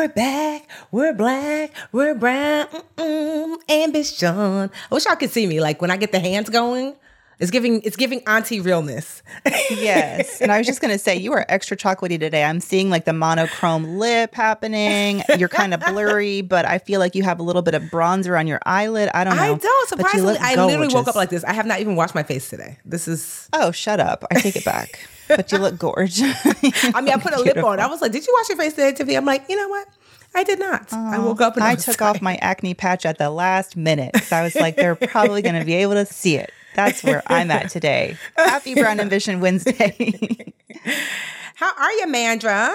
[0.00, 0.66] We're back.
[0.90, 1.72] We're black.
[1.92, 2.68] We're brown.
[2.96, 4.30] Mm-mm, ambition.
[4.30, 5.60] I wish y'all could see me.
[5.60, 6.96] Like when I get the hands going,
[7.38, 9.22] it's giving it's giving auntie realness.
[9.44, 10.40] yes.
[10.40, 12.44] And I was just gonna say you are extra chocolatey today.
[12.44, 15.22] I'm seeing like the monochrome lip happening.
[15.36, 18.38] You're kind of blurry, but I feel like you have a little bit of bronzer
[18.38, 19.10] on your eyelid.
[19.12, 19.42] I don't know.
[19.42, 19.88] I don't.
[19.90, 21.44] Surprisingly, I literally woke up like this.
[21.44, 22.78] I have not even washed my face today.
[22.86, 24.24] This is Oh, shut up.
[24.30, 24.98] I take it back
[25.36, 26.36] but you look gorgeous.
[26.94, 27.80] I mean, I put a lip on.
[27.80, 29.88] I was like, "Did you wash your face today, Tiffany?" I'm like, you know what?
[30.34, 30.92] I did not.
[30.92, 34.16] I woke up and I, I took off my acne patch at the last minute.
[34.24, 36.52] So I was like, they're probably going to be able to see it.
[36.76, 38.16] That's where I'm at today.
[38.36, 40.52] Happy Brown Ambition Wednesday.
[41.56, 42.72] How are you, Mandra?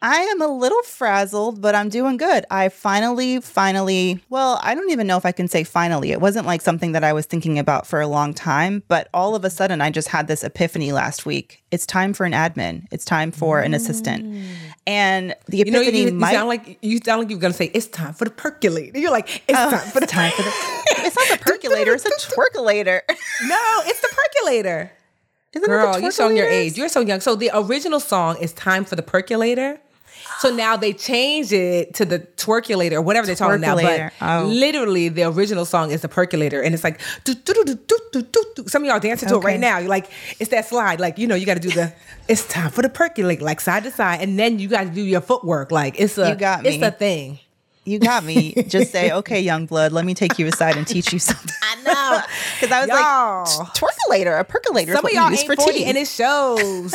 [0.00, 2.46] I am a little frazzled, but I'm doing good.
[2.52, 6.12] I finally, finally, well, I don't even know if I can say finally.
[6.12, 9.34] It wasn't like something that I was thinking about for a long time, but all
[9.34, 11.64] of a sudden I just had this epiphany last week.
[11.72, 12.86] It's time for an admin.
[12.92, 14.24] It's time for an assistant.
[14.24, 14.44] Mm.
[14.86, 17.52] And the epiphany you know, you, you might sound like you sound like you're gonna
[17.52, 18.96] say it's time for the percolator.
[18.96, 20.50] You're like it's oh, time for the time for the.
[21.06, 21.94] it's not the percolator.
[21.94, 23.00] it's a twerkulator.
[23.08, 24.92] no, it's the percolator.
[25.54, 26.76] Isn't Girl, you're showing your age.
[26.76, 27.20] You're so young.
[27.20, 29.80] So the original song is "Time for the Percolator."
[30.38, 33.74] So now they changed it to the twerkulator or whatever they're talking now.
[33.74, 34.44] But oh.
[34.46, 38.22] literally, the original song is the percolator, and it's like do, do, do, do, do,
[38.22, 38.68] do, do.
[38.68, 39.48] some of y'all dancing to okay.
[39.48, 39.78] it right now.
[39.78, 41.00] You're like, it's that slide.
[41.00, 41.92] Like you know, you got to do the.
[42.28, 45.00] It's time for the percolate, like side to side, and then you got to do
[45.00, 45.72] your footwork.
[45.72, 46.28] Like it's a.
[46.28, 46.68] You got me.
[46.68, 47.38] It's a thing.
[47.88, 48.52] You got me.
[48.68, 51.50] Just say, okay, young blood, let me take you aside and teach you something.
[51.62, 52.20] I know.
[52.60, 53.64] Because I was y'all.
[53.64, 54.92] like, twerkulator, a percolator.
[54.94, 55.84] Some of y'all ain't for 40 tea.
[55.84, 56.92] and it shows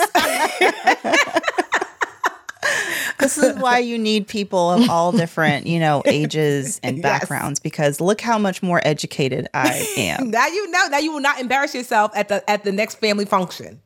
[3.23, 7.63] this is why you need people of all different, you know, ages and backgrounds yes.
[7.63, 10.29] because look how much more educated I am.
[10.31, 10.87] now you know.
[10.87, 13.81] Now you will not embarrass yourself at the at the next family function.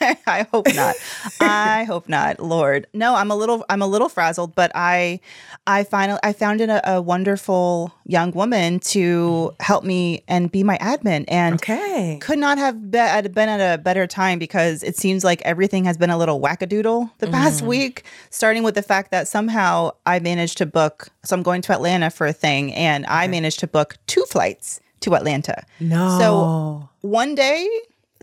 [0.26, 0.96] I, hope not.
[1.40, 2.86] I hope not, Lord.
[2.92, 5.20] No, I'm a little I'm a little frazzled, but I
[5.66, 10.78] I finally I found a, a wonderful young woman to help me and be my
[10.78, 12.18] admin and okay.
[12.20, 15.96] could not have been, been at a better time because it seems like everything has
[15.96, 17.68] been a little wackadoodle the past mm.
[17.68, 21.72] week, starting with the fact that somehow I managed to book so I'm going to
[21.72, 23.14] Atlanta for a thing and okay.
[23.14, 25.64] I managed to book two flights to Atlanta.
[25.80, 26.18] No.
[26.18, 27.68] So one day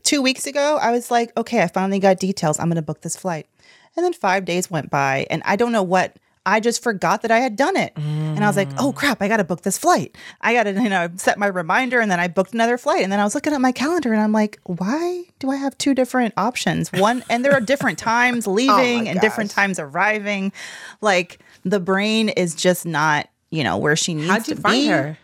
[0.03, 2.59] two weeks ago, I was like, okay, I finally got details.
[2.59, 3.47] I'm going to book this flight.
[3.96, 6.18] And then five days went by, and I don't know what.
[6.46, 7.96] I just forgot that I had done it.
[7.96, 8.36] Mm.
[8.36, 10.14] And I was like, oh crap, I got to book this flight.
[10.41, 12.02] I got to, you know, set my reminder.
[12.02, 13.02] And then I booked another flight.
[13.02, 15.78] And then I was looking at my calendar and I'm like, why do I have
[15.78, 16.91] two different options?
[16.91, 20.52] One, and there are different times leaving oh and different times arriving.
[21.00, 24.81] Like the brain is just not, you know, where she needs How'd you to find
[24.81, 24.88] be.
[24.88, 25.18] her?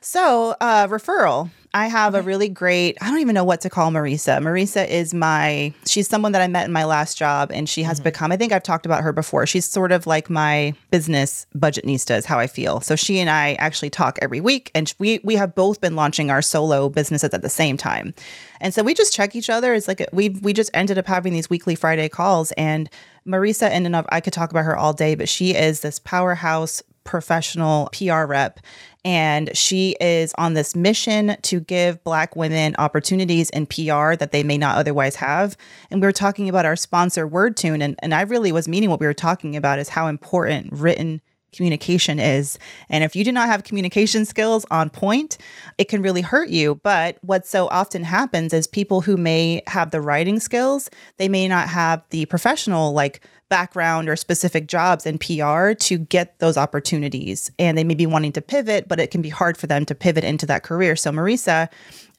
[0.00, 1.50] So, uh, referral.
[1.72, 4.38] I have a really great, I don't even know what to call Marisa.
[4.42, 7.98] Marisa is my, she's someone that I met in my last job and she has
[7.98, 8.04] mm-hmm.
[8.04, 9.46] become, I think I've talked about her before.
[9.46, 12.80] She's sort of like my business budgetnista is how I feel.
[12.80, 16.28] So she and I actually talk every week and we, we have both been launching
[16.28, 18.14] our solo businesses at the same time.
[18.60, 19.72] And so we just check each other.
[19.72, 22.90] It's like we we just ended up having these weekly Friday calls and
[23.26, 26.82] Marisa ended up I could talk about her all day, but she is this powerhouse
[27.10, 28.60] professional PR rep
[29.04, 34.44] and she is on this mission to give Black women opportunities in PR that they
[34.44, 35.56] may not otherwise have.
[35.90, 39.00] And we were talking about our sponsor, WordTune, and, and I really was meaning what
[39.00, 41.20] we were talking about is how important written
[41.52, 42.60] communication is.
[42.88, 45.36] And if you do not have communication skills on point,
[45.78, 46.76] it can really hurt you.
[46.76, 51.48] But what so often happens is people who may have the writing skills, they may
[51.48, 57.50] not have the professional like background or specific jobs in PR to get those opportunities.
[57.58, 59.94] And they may be wanting to pivot, but it can be hard for them to
[59.94, 60.96] pivot into that career.
[60.96, 61.68] So Marisa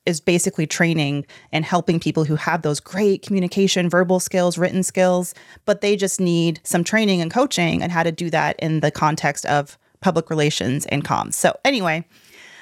[0.05, 5.33] is basically training and helping people who have those great communication, verbal skills, written skills,
[5.65, 8.91] but they just need some training and coaching and how to do that in the
[8.91, 11.35] context of public relations and comms.
[11.35, 12.03] So, anyway,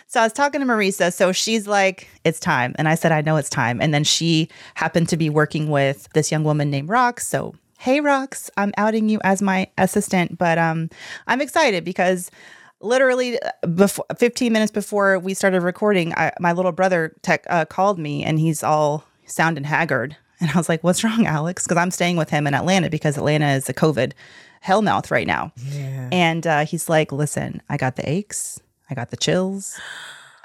[0.07, 1.13] so I was talking to Marisa.
[1.13, 2.73] So she's like, it's time.
[2.77, 3.79] And I said, I know it's time.
[3.79, 7.21] And then she happened to be working with this young woman named Rox.
[7.21, 10.89] So, hey, Rox, I'm outing you as my assistant, but um,
[11.27, 12.29] I'm excited because
[12.81, 17.63] literally uh, before 15 minutes before we started recording I, my little brother tech uh,
[17.63, 20.17] called me and he's all sounding haggard.
[20.41, 21.63] And i was like what's wrong alex?
[21.65, 24.11] Because i'm staying with him in atlanta because atlanta is a covid
[24.65, 25.51] hellmouth right now.
[25.57, 26.09] Yeah.
[26.11, 28.59] and uh, he's like listen i got the aches.
[28.89, 29.79] I got the chills.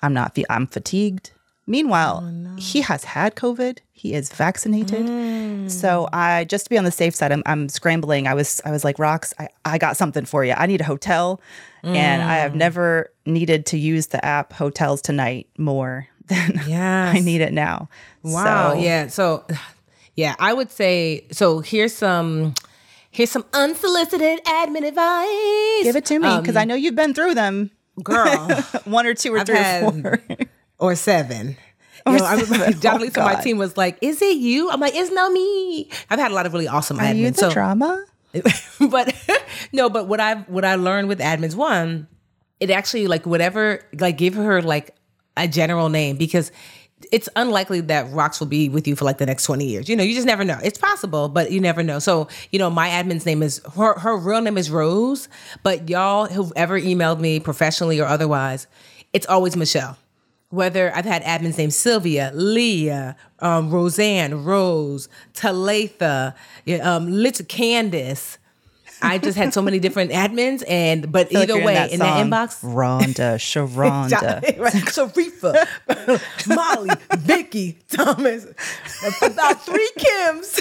[0.02, 1.30] I'm not i'm fatigued
[1.66, 2.54] meanwhile oh, no.
[2.56, 5.70] he has had covid he is vaccinated mm.
[5.70, 8.70] so i just to be on the safe side I'm, I'm scrambling i was i
[8.70, 11.40] was like Rox I, I got something for you i need a hotel
[11.84, 11.96] Mm.
[11.96, 12.56] And I have mm.
[12.56, 17.16] never needed to use the app Hotels Tonight more than yes.
[17.16, 17.88] I need it now.
[18.22, 18.72] Wow.
[18.72, 19.06] So, yeah.
[19.08, 19.44] So,
[20.16, 21.60] yeah, I would say so.
[21.60, 22.54] Here's some.
[23.10, 25.84] Here's some unsolicited admin advice.
[25.84, 27.70] Give it to me because um, I know you've been through them,
[28.02, 28.48] girl.
[28.86, 30.18] One or two or I've three or four
[30.84, 31.56] or seven.
[32.06, 35.10] You know, I remember oh, my team was like, "Is it you?" I'm like, "It's
[35.10, 36.98] not me." I've had a lot of really awesome.
[36.98, 38.04] Are admins, you the so, drama?
[38.90, 39.14] but
[39.72, 42.06] no, but what I've what I learned with admins one,
[42.60, 44.94] it actually like whatever like give her like
[45.36, 46.52] a general name because
[47.10, 49.88] it's unlikely that Rox will be with you for like the next 20 years.
[49.88, 50.58] You know, you just never know.
[50.62, 51.98] It's possible, but you never know.
[51.98, 55.28] So, you know, my admin's name is her her real name is Rose,
[55.62, 58.66] but y'all who've ever emailed me professionally or otherwise,
[59.12, 59.96] it's always Michelle
[60.50, 66.34] whether I've had admins named Sylvia, Leah, um, Roseanne, Rose, Talitha,
[66.82, 68.38] um, Lit Candace.
[69.02, 71.98] I just had so many different admins, and but either like way, in, that, in
[71.98, 78.46] that inbox, Rhonda, Sharonda, Sharifa, Molly, Vicky, Thomas,
[79.20, 80.60] about three Kims.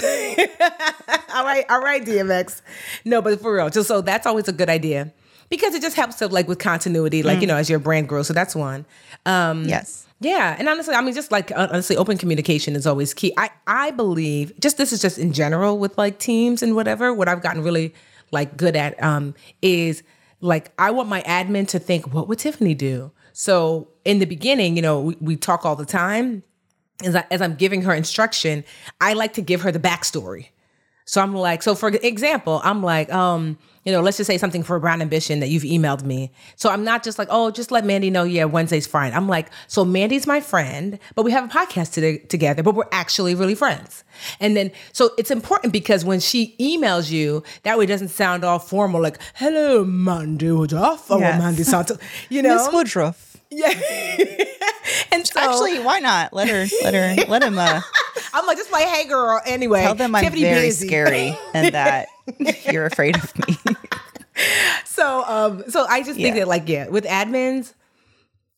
[1.32, 2.60] all right, all right, DMX.
[3.04, 5.12] No, but for real, just so that's always a good idea
[5.56, 7.42] because it just helps to like with continuity, like mm.
[7.42, 8.26] you know, as your brand grows.
[8.26, 8.84] So that's one.
[9.24, 10.06] Um, yes.
[10.20, 13.32] Yeah, and honestly, I mean, just like honestly, open communication is always key.
[13.36, 17.12] I I believe just this is just in general with like teams and whatever.
[17.12, 17.94] What I've gotten really
[18.30, 20.02] like good at um, is
[20.40, 23.12] like I want my admin to think, what would Tiffany do?
[23.32, 26.42] So in the beginning, you know, we, we talk all the time.
[27.04, 28.64] As, I, as I'm giving her instruction,
[29.00, 30.48] I like to give her the backstory.
[31.06, 34.62] So I'm like, so for example, I'm like, um, you know, let's just say something
[34.62, 36.30] for Brown Ambition that you've emailed me.
[36.56, 39.12] So I'm not just like, oh, just let Mandi know, yeah, Wednesday's fine.
[39.12, 42.88] I'm like, so Mandi's my friend, but we have a podcast to- together, but we're
[42.92, 44.04] actually really friends.
[44.40, 48.44] And then, so it's important because when she emails you, that way it doesn't sound
[48.44, 51.38] all formal, like, hello, Mandi Woodruff, or yes.
[51.38, 51.98] Mandi Santos,
[52.30, 52.56] you know?
[52.56, 53.36] Miss Woodruff.
[53.50, 53.68] Yeah.
[55.12, 56.32] and so, actually, why not?
[56.32, 57.58] Let her, let her, let him.
[57.58, 57.80] Uh,
[58.32, 59.40] I'm like, just like, hey, girl.
[59.46, 60.88] Anyway, tell them I'm very busy.
[60.88, 62.08] scary and that
[62.72, 63.56] you're afraid of me.
[64.84, 66.40] so, um, so I just think yeah.
[66.40, 67.74] that, like, yeah, with admins,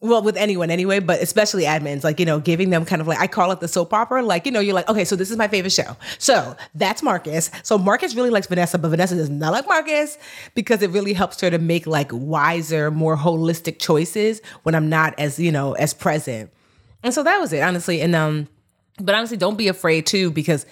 [0.00, 3.18] well, with anyone anyway, but especially admins, like, you know, giving them kind of like,
[3.18, 4.22] I call it the soap opera.
[4.22, 5.96] Like, you know, you're like, okay, so this is my favorite show.
[6.18, 7.50] So that's Marcus.
[7.62, 10.18] So Marcus really likes Vanessa, but Vanessa does not like Marcus
[10.54, 15.14] because it really helps her to make like wiser, more holistic choices when I'm not
[15.18, 16.50] as, you know, as present.
[17.02, 18.02] And so that was it, honestly.
[18.02, 18.48] And, um,
[19.00, 20.66] but honestly, don't be afraid too, because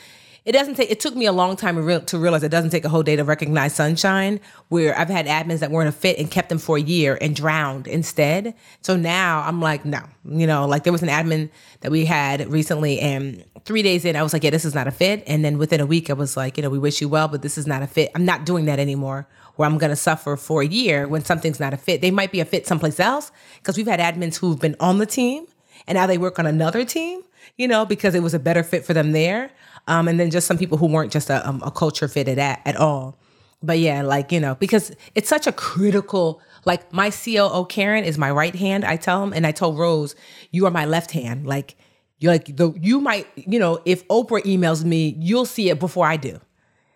[0.44, 2.70] it doesn't take it took me a long time to, real, to realize it doesn't
[2.70, 6.18] take a whole day to recognize sunshine where i've had admins that weren't a fit
[6.18, 8.54] and kept them for a year and drowned instead.
[8.82, 12.48] So now i'm like no you know like there was an admin that we had
[12.50, 15.22] recently and three days in i was like yeah this is not a fit.
[15.26, 17.42] And then within a week i was like you know we wish you well but
[17.42, 18.10] this is not a fit.
[18.14, 21.60] I'm not doing that anymore where i'm going to suffer for a year when something's
[21.60, 22.00] not a fit.
[22.00, 25.06] They might be a fit someplace else because we've had admins who've been on the
[25.06, 25.46] team
[25.86, 27.22] and now they work on another team
[27.56, 29.50] you know because it was a better fit for them there
[29.86, 32.60] um, and then just some people who weren't just a, um, a culture fit at,
[32.64, 33.18] at all.
[33.62, 38.18] But yeah, like, you know, because it's such a critical, like my COO Karen is
[38.18, 39.32] my right hand, I tell him.
[39.32, 40.14] And I told Rose,
[40.50, 41.46] you are my left hand.
[41.46, 41.76] Like,
[42.18, 46.06] you're like, the, you might, you know, if Oprah emails me, you'll see it before
[46.06, 46.40] I do.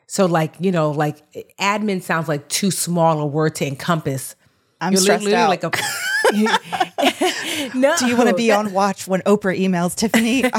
[0.07, 4.37] So like, you know, like admin sounds like too small a word to encompass.
[4.81, 5.51] I'm you're stressed out.
[5.51, 5.71] Like a,
[7.75, 7.97] no.
[7.99, 10.43] Do you want to be on watch when Oprah emails Tiffany?
[10.43, 10.51] no,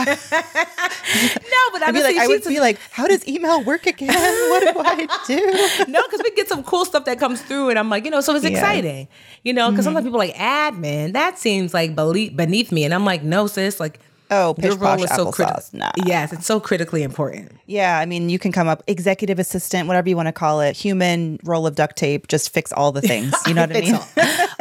[1.72, 4.10] but I'd be like, I would be like, how does email work again?
[4.10, 5.92] What do I do?
[5.92, 8.22] no, because we get some cool stuff that comes through, and I'm like, you know,
[8.22, 8.52] so it's yeah.
[8.52, 9.08] exciting,
[9.44, 9.96] you know, because mm-hmm.
[9.96, 14.00] sometimes people like admin that seems like beneath me, and I'm like, no, sis, like
[14.32, 15.64] Oh, pish Your role is so critical.
[15.74, 15.92] Nah.
[16.06, 17.52] Yes, it's so critically important.
[17.66, 20.78] Yeah, I mean, you can come up executive assistant, whatever you want to call it,
[20.78, 23.34] human roll of duct tape, just fix all the things.
[23.48, 24.00] You know what I mean?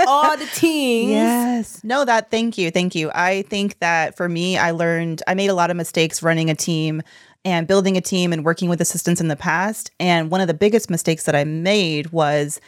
[0.09, 1.11] All, all the teams.
[1.11, 1.85] Yes.
[1.85, 2.31] No, that.
[2.31, 3.11] Thank you, thank you.
[3.15, 6.55] I think that for me, I learned I made a lot of mistakes running a
[6.55, 7.03] team
[7.45, 9.91] and building a team and working with assistants in the past.
[10.01, 12.61] And one of the biggest mistakes that I made was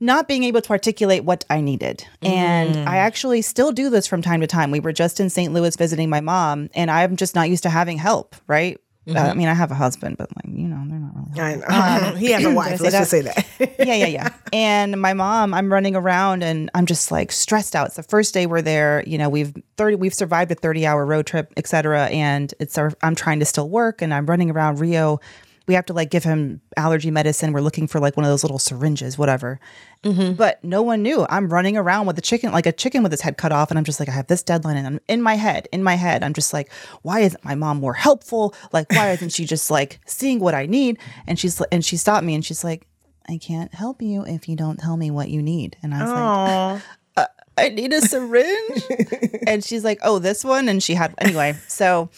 [0.00, 2.04] not being able to articulate what I needed.
[2.22, 2.28] Mm.
[2.28, 2.98] And I mm.
[2.98, 4.70] actually still do this from time to time.
[4.70, 5.52] We were just in St.
[5.52, 8.78] Louis visiting my mom, and I'm just not used to having help, right?
[9.08, 9.16] Mm-hmm.
[9.16, 11.40] Uh, I mean, I have a husband, but like, you know, they're not really.
[11.40, 12.08] I know.
[12.08, 12.78] Um, he has a wife.
[12.80, 13.46] Let's just say that.
[13.78, 14.28] yeah, yeah, yeah.
[14.52, 17.86] And my mom, I'm running around and I'm just like stressed out.
[17.86, 19.02] It's the first day we're there.
[19.06, 22.06] You know, we've 30, we've survived a 30 hour road trip, etc.
[22.08, 25.20] And it's our, I'm trying to still work and I'm running around Rio
[25.68, 27.52] we have to like give him allergy medicine.
[27.52, 29.60] We're looking for like one of those little syringes, whatever.
[30.02, 30.32] Mm-hmm.
[30.32, 31.26] But no one knew.
[31.28, 33.70] I'm running around with a chicken, like a chicken with its head cut off.
[33.70, 34.78] And I'm just like, I have this deadline.
[34.78, 36.72] And I'm in my head, in my head, I'm just like,
[37.02, 38.54] why isn't my mom more helpful?
[38.72, 40.98] Like, why isn't she just like seeing what I need?
[41.26, 42.86] And she's, and she stopped me and she's like,
[43.28, 45.76] I can't help you if you don't tell me what you need.
[45.82, 46.72] And I was Aww.
[46.72, 46.82] like,
[47.18, 47.26] uh,
[47.58, 48.84] I need a syringe.
[49.46, 50.70] and she's like, oh, this one.
[50.70, 51.56] And she had, anyway.
[51.68, 52.08] So,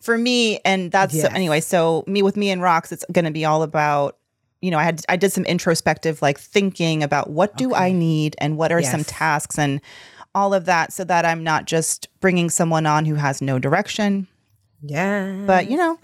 [0.00, 1.24] for me, and that's yes.
[1.24, 1.60] so, anyway.
[1.60, 4.16] So me with me and Rox, it's going to be all about.
[4.60, 7.84] You know, I had I did some introspective like thinking about what do okay.
[7.84, 8.90] I need and what are yes.
[8.90, 9.80] some tasks and
[10.34, 14.26] all of that, so that I'm not just bringing someone on who has no direction.
[14.82, 15.98] Yeah, but you know,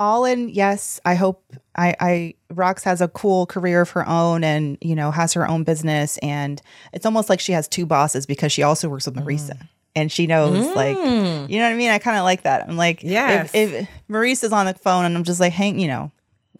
[0.00, 0.48] all in.
[0.48, 1.44] Yes, I hope
[1.76, 5.48] I, I Rox has a cool career of her own and you know has her
[5.48, 6.60] own business and
[6.92, 9.54] it's almost like she has two bosses because she also works with Marisa.
[9.54, 10.74] Mm and she knows mm.
[10.74, 11.90] like you know what I mean.
[11.90, 12.68] I kind of like that.
[12.68, 13.44] I'm like, yeah.
[13.44, 16.10] If, if Maurice is on the phone and I'm just like, hang, you know,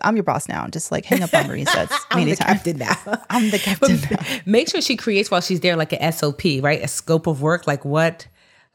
[0.00, 0.66] I'm your boss now.
[0.68, 1.72] Just like hang up on Maurice.
[1.72, 2.96] That's I'm the captain now.
[3.30, 3.98] I'm the captain.
[4.46, 6.82] Make sure she creates while she's there like a SOP, right?
[6.82, 8.26] A scope of work, like what,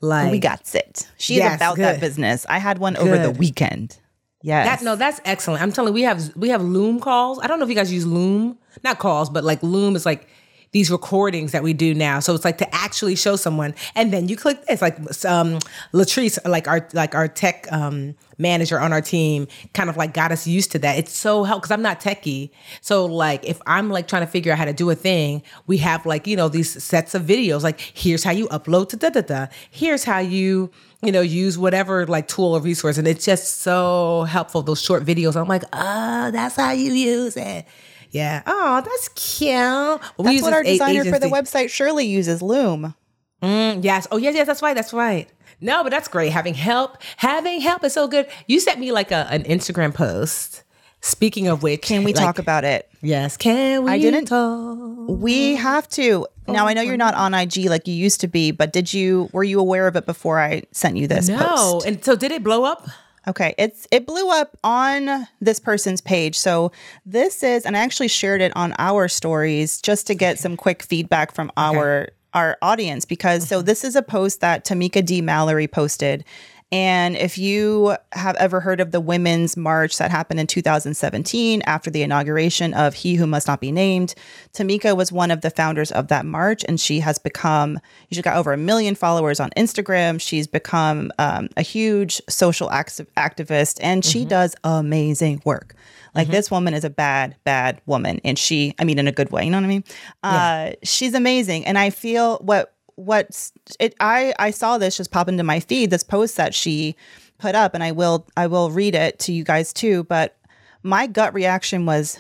[0.02, 1.08] like we got it.
[1.18, 1.86] She's yes, about good.
[1.86, 2.46] that business.
[2.50, 3.08] I had one good.
[3.08, 4.00] over the weekend.
[4.44, 4.80] Yes.
[4.80, 5.62] That no, that's excellent.
[5.62, 7.40] I'm telling you, we have we have Loom calls.
[7.40, 10.30] I don't know if you guys use Loom, not calls, but like Loom is like
[10.78, 12.20] these recordings that we do now.
[12.20, 14.80] So it's like to actually show someone, and then you click this.
[14.80, 15.58] Like um,
[15.92, 20.32] Latrice, like our like our tech um, manager on our team, kind of like got
[20.32, 21.00] us used to that.
[21.00, 22.52] It's so helpful because I'm not techie.
[22.82, 25.78] So like if I'm like trying to figure out how to do a thing, we
[25.78, 27.64] have like you know these sets of videos.
[27.64, 29.48] Like here's how you upload to da da da.
[29.72, 30.70] Here's how you
[31.04, 32.98] you know, use whatever like tool or resource.
[32.98, 35.36] And it's just so helpful, those short videos.
[35.36, 37.66] I'm like, oh, that's how you use it.
[38.12, 38.44] Yeah.
[38.46, 39.52] Oh, that's cute.
[39.52, 41.12] Well, that's what our designer agency.
[41.12, 42.96] for the website Shirley uses, Loom.
[43.42, 44.08] Mm, yes.
[44.12, 44.76] Oh, yes, yes, that's right.
[44.76, 45.30] That's right.
[45.60, 46.32] No, but that's great.
[46.32, 48.28] Having help, having help is so good.
[48.48, 50.64] You sent me like a, an Instagram post.
[51.02, 52.90] Speaking of which, can we like, talk about it?
[53.02, 53.92] Yes, can we?
[53.92, 54.26] I didn't.
[54.26, 55.08] Talk?
[55.08, 56.28] We have to.
[56.48, 59.30] Now I know you're not on IG like you used to be, but did you?
[59.32, 61.30] Were you aware of it before I sent you this?
[61.30, 61.38] No.
[61.38, 61.86] Post?
[61.86, 62.88] And so, did it blow up?
[63.28, 66.38] Okay, it's it blew up on this person's page.
[66.38, 66.72] So
[67.06, 70.82] this is, and I actually shared it on our stories just to get some quick
[70.82, 72.12] feedback from our okay.
[72.34, 73.56] our audience because mm-hmm.
[73.56, 76.24] so this is a post that Tamika D Mallory posted,
[76.72, 81.90] and if you have ever heard of the Women's March that happened in 2017 after
[81.90, 84.14] the inauguration of He Who Must Not Be Named,
[84.54, 87.80] Tamika was one of the founders of that march, and she has become,
[88.12, 90.20] she's got over a million followers on Instagram.
[90.20, 94.30] She's become um, a huge social activist, and she mm-hmm.
[94.30, 95.74] does amazing work.
[96.16, 96.34] Like mm-hmm.
[96.34, 98.20] this woman is a bad, bad woman.
[98.26, 99.84] And she, I mean, in a good way, you know what I mean?
[100.24, 100.30] Yeah.
[100.72, 101.66] Uh, she's amazing.
[101.66, 105.92] And I feel what what it I I saw this just pop into my feed
[105.92, 106.96] this post that she
[107.38, 110.36] put up and I will I will read it to you guys too but
[110.84, 112.20] my gut reaction was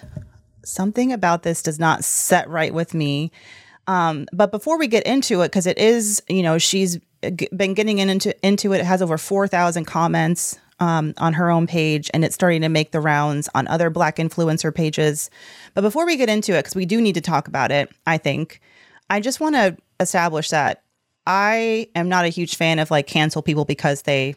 [0.63, 3.31] something about this does not set right with me.
[3.87, 7.99] Um, but before we get into it because it is you know she's been getting
[7.99, 12.35] into into it, it has over 4000 comments um, on her own page and it's
[12.35, 15.31] starting to make the rounds on other black influencer pages.
[15.73, 18.17] But before we get into it because we do need to talk about it i
[18.17, 18.61] think
[19.09, 20.83] i just want to establish that
[21.27, 24.35] I am not a huge fan of like cancel people because they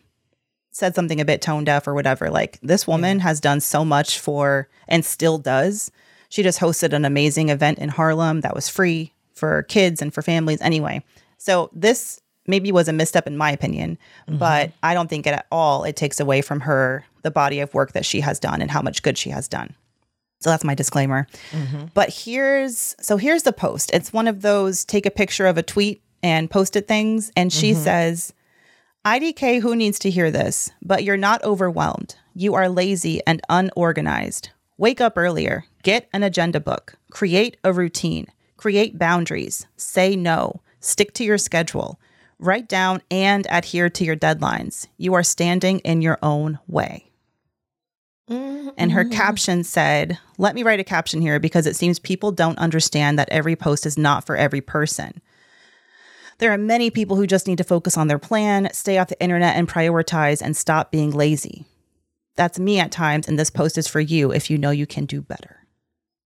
[0.73, 2.31] said something a bit tone deaf or whatever.
[2.31, 3.25] Like this woman yeah.
[3.25, 5.93] has done so much for and still does.
[6.31, 10.21] She just hosted an amazing event in Harlem that was free for kids and for
[10.21, 11.05] families anyway.
[11.39, 13.97] So this maybe was a misstep in my opinion,
[14.29, 14.39] mm-hmm.
[14.39, 17.73] but I don't think it at all it takes away from her the body of
[17.73, 19.77] work that she has done and how much good she has done.
[20.41, 21.27] So that's my disclaimer.
[21.53, 21.87] Mm-hmm.
[21.95, 23.91] But here's so here's the post.
[23.93, 27.31] It's one of those take a picture of a tweet and post it things.
[27.37, 27.83] And she mm-hmm.
[27.83, 28.33] says,
[29.05, 30.71] IDK, who needs to hear this?
[30.83, 32.17] But you're not overwhelmed.
[32.35, 34.51] You are lazy and unorganized.
[34.77, 35.65] Wake up earlier.
[35.83, 36.95] Get an agenda book.
[37.11, 38.27] Create a routine.
[38.57, 39.67] Create boundaries.
[39.77, 40.63] Say no.
[40.81, 42.01] Stick to your schedule.
[42.39, 44.87] Write down and adhere to your deadlines.
[44.97, 47.10] You are standing in your own way.
[48.31, 48.69] Mm-hmm.
[48.77, 52.59] And her caption said, Let me write a caption here because it seems people don't
[52.59, 55.21] understand that every post is not for every person.
[56.39, 59.21] There are many people who just need to focus on their plan, stay off the
[59.21, 61.67] internet, and prioritize and stop being lazy.
[62.37, 65.05] That's me at times, and this post is for you if you know you can
[65.05, 65.67] do better.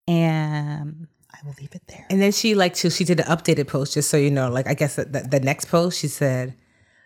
[0.08, 2.06] And I will leave it there.
[2.10, 4.50] And then she like she, she did an updated post just so you know.
[4.50, 6.56] Like I guess the, the next post she said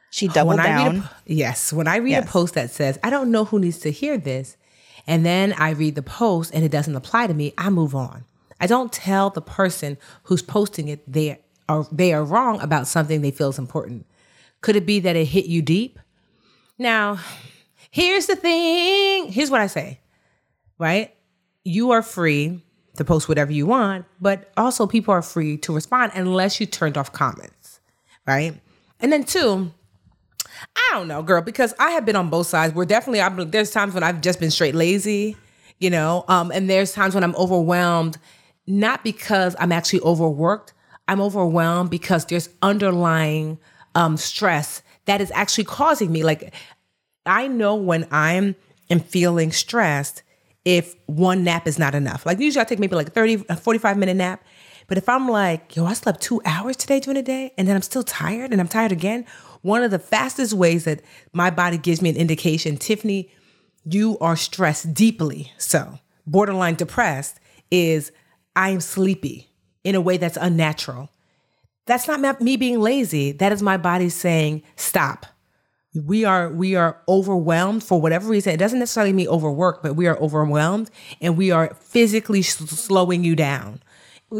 [0.10, 0.98] she doubled down.
[0.98, 2.28] A, yes, when I read yes.
[2.28, 4.58] a post that says I don't know who needs to hear this,
[5.08, 8.26] and then I read the post and it doesn't apply to me, I move on.
[8.60, 13.22] I don't tell the person who's posting it they are they are wrong about something
[13.22, 14.06] they feel is important.
[14.62, 16.00] Could it be that it hit you deep?
[16.78, 17.20] Now,
[17.92, 19.32] here's the thing.
[19.32, 20.00] Here's what I say.
[20.78, 21.16] Right?
[21.64, 22.64] You are free
[22.96, 26.98] to post whatever you want, but also people are free to respond unless you turned
[26.98, 27.80] off comments,
[28.26, 28.60] right?
[29.00, 29.72] And then two,
[30.76, 32.74] I don't know, girl, because I have been on both sides.
[32.74, 35.38] We're definitely I'm, there's times when I've just been straight lazy,
[35.80, 38.18] you know, um, and there's times when I'm overwhelmed,
[38.66, 40.74] not because I'm actually overworked.
[41.08, 43.60] I'm overwhelmed because there's underlying
[43.96, 46.24] um, stress that is actually causing me.
[46.24, 46.54] Like
[47.26, 48.56] I know when I'm
[48.90, 50.24] am feeling stressed
[50.66, 52.26] if one nap is not enough.
[52.26, 54.44] Like usually I take maybe like 30, 45 minute nap.
[54.88, 57.76] But if I'm like, yo, I slept two hours today during the day and then
[57.76, 59.26] I'm still tired and I'm tired again,
[59.62, 61.02] one of the fastest ways that
[61.34, 63.32] my body gives me an indication, Tiffany,
[63.84, 65.52] you are stressed deeply.
[65.58, 67.40] So borderline depressed
[67.72, 68.12] is
[68.56, 69.50] I'm sleepy
[69.84, 71.10] in a way that's unnatural.
[71.86, 73.32] That's not me being lazy.
[73.32, 75.26] That is my body saying, stop
[76.06, 80.08] we are we are overwhelmed for whatever reason it doesn't necessarily mean overworked but we
[80.08, 80.90] are overwhelmed
[81.22, 83.82] and we are physically slowing you down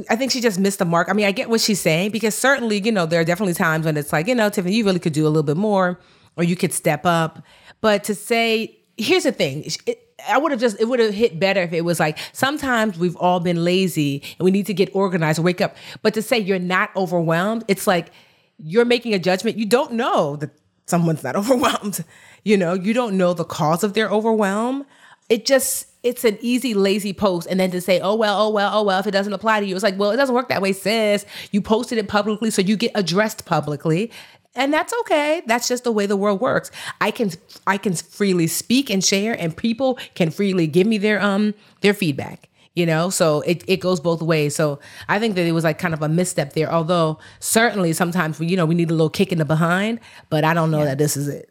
[0.10, 2.36] i think she just missed the mark i mean i get what she's saying because
[2.36, 5.00] certainly you know there are definitely times when it's like you know tiffany you really
[5.00, 6.00] could do a little bit more
[6.36, 7.42] or you could step up
[7.82, 11.40] but to say here's the thing it, I would have just, it would have hit
[11.40, 14.90] better if it was like, sometimes we've all been lazy and we need to get
[14.96, 15.76] organized, or wake up.
[16.02, 18.10] But to say you're not overwhelmed, it's like
[18.58, 19.58] you're making a judgment.
[19.58, 20.52] You don't know that
[20.86, 22.04] someone's not overwhelmed.
[22.44, 24.86] You know, you don't know the cause of their overwhelm.
[25.30, 28.72] It just it's an easy lazy post and then to say oh well oh well
[28.74, 30.62] oh well if it doesn't apply to you it's like well it doesn't work that
[30.62, 31.26] way sis.
[31.52, 34.12] You posted it publicly so you get addressed publicly.
[34.56, 35.44] And that's okay.
[35.46, 36.72] That's just the way the world works.
[37.02, 37.32] I can
[37.68, 41.94] i can freely speak and share and people can freely give me their um their
[41.94, 43.10] feedback you know?
[43.10, 44.56] So it, it goes both ways.
[44.56, 48.40] So i think that it was like kind of a misstep there although certainly sometimes
[48.40, 50.80] we you know we need a little kick in the behind but i don't know
[50.80, 50.86] yeah.
[50.86, 51.50] that this is it.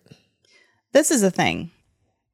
[0.92, 1.71] This is a thing.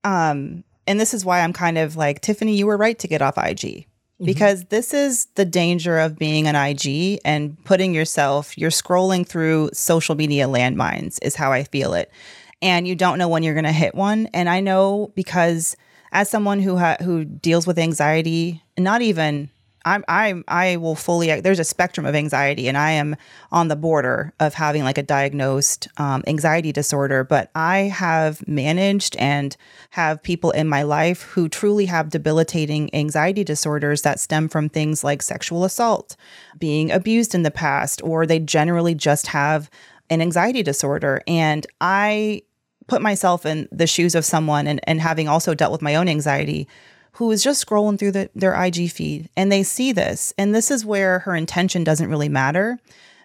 [0.05, 3.23] Um and this is why i'm kind of like tiffany you were right to get
[3.23, 4.25] off ig mm-hmm.
[4.25, 9.71] because this is the danger of being an ig and putting yourself you're scrolling through
[9.73, 12.11] social media landmines is how i feel it
[12.61, 15.77] and you don't know when you're going to hit one and i know because
[16.13, 19.51] as someone who ha- who deals with anxiety, not even
[19.85, 23.17] I'm I'm I will fully there's a spectrum of anxiety and I am
[23.51, 29.17] on the border of having like a diagnosed um, anxiety disorder but I have managed
[29.17, 29.57] and
[29.91, 35.03] have people in my life who truly have debilitating anxiety disorders that stem from things
[35.03, 36.17] like sexual assault
[36.59, 39.71] being abused in the past or they generally just have
[40.13, 41.23] an anxiety disorder.
[41.27, 42.43] And I
[42.87, 46.09] put myself in the shoes of someone and, and having also dealt with my own
[46.09, 46.69] anxiety
[47.13, 50.33] who is just scrolling through the, their IG feed and they see this.
[50.39, 52.79] And this is where her intention doesn't really matter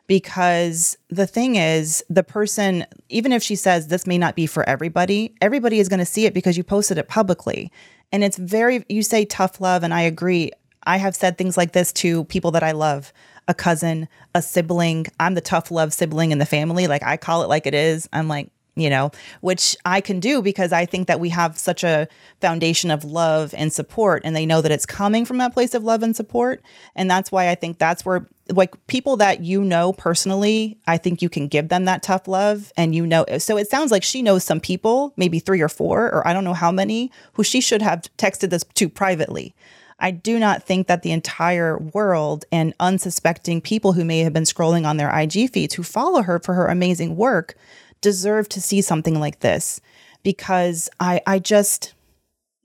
[0.07, 4.67] because the thing is, the person, even if she says this may not be for
[4.67, 7.71] everybody, everybody is going to see it because you posted it publicly.
[8.11, 10.51] And it's very, you say tough love, and I agree.
[10.83, 13.11] I have said things like this to people that I love
[13.49, 15.07] a cousin, a sibling.
[15.19, 16.87] I'm the tough love sibling in the family.
[16.87, 18.07] Like I call it like it is.
[18.13, 19.11] I'm like, you know,
[19.41, 22.07] which I can do because I think that we have such a
[22.39, 25.83] foundation of love and support, and they know that it's coming from that place of
[25.83, 26.61] love and support.
[26.95, 31.21] And that's why I think that's where, like, people that you know personally, I think
[31.21, 32.71] you can give them that tough love.
[32.77, 36.05] And you know, so it sounds like she knows some people, maybe three or four,
[36.13, 39.55] or I don't know how many, who she should have texted this to privately.
[39.99, 44.43] I do not think that the entire world and unsuspecting people who may have been
[44.43, 47.55] scrolling on their IG feeds who follow her for her amazing work
[48.01, 49.81] deserve to see something like this
[50.23, 51.93] because I I just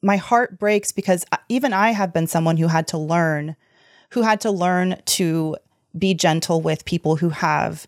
[0.02, 3.56] my heart breaks because even I have been someone who had to learn
[4.10, 5.56] who had to learn to
[5.96, 7.86] be gentle with people who have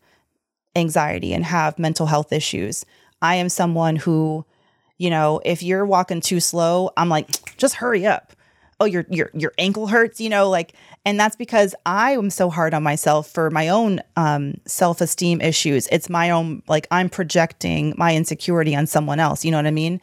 [0.77, 2.85] anxiety and have mental health issues.
[3.23, 4.45] I am someone who,
[4.99, 8.33] you know, if you're walking too slow, I'm like, just hurry up
[8.85, 12.51] oh your your your ankle hurts you know like and that's because i am so
[12.51, 17.95] hard on myself for my own um, self-esteem issues it's my own like i'm projecting
[17.97, 20.01] my insecurity on someone else you know what i mean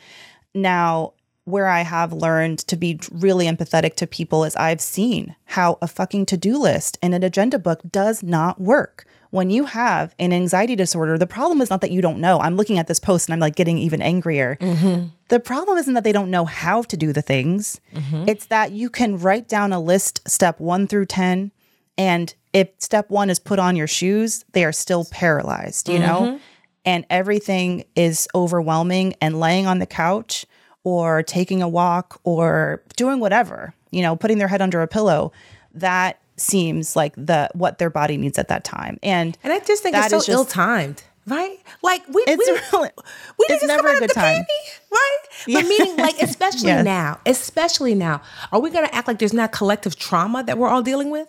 [0.55, 1.13] now
[1.45, 5.87] where i have learned to be really empathetic to people is i've seen how a
[5.87, 10.75] fucking to-do list and an agenda book does not work when you have an anxiety
[10.75, 12.39] disorder, the problem is not that you don't know.
[12.39, 14.57] I'm looking at this post and I'm like getting even angrier.
[14.59, 15.07] Mm-hmm.
[15.31, 18.25] The problem isn't that they don't know how to do the things, mm-hmm.
[18.27, 21.53] it's that you can write down a list, step one through 10,
[21.97, 26.05] and if step one is put on your shoes, they are still paralyzed, you mm-hmm.
[26.05, 26.39] know?
[26.83, 30.45] And everything is overwhelming and laying on the couch
[30.83, 35.31] or taking a walk or doing whatever, you know, putting their head under a pillow.
[35.73, 38.99] That seems like the what their body needs at that time.
[39.01, 41.03] And and I just think it's so ill timed.
[41.27, 42.89] Right, like we, it's we, really,
[43.38, 44.47] we it's never a good time, candy,
[44.91, 45.17] right?
[45.45, 45.62] Yeah.
[45.62, 46.84] But meaning, like, especially yes.
[46.84, 50.67] now, especially now, are we going to act like there's not collective trauma that we're
[50.67, 51.27] all dealing with?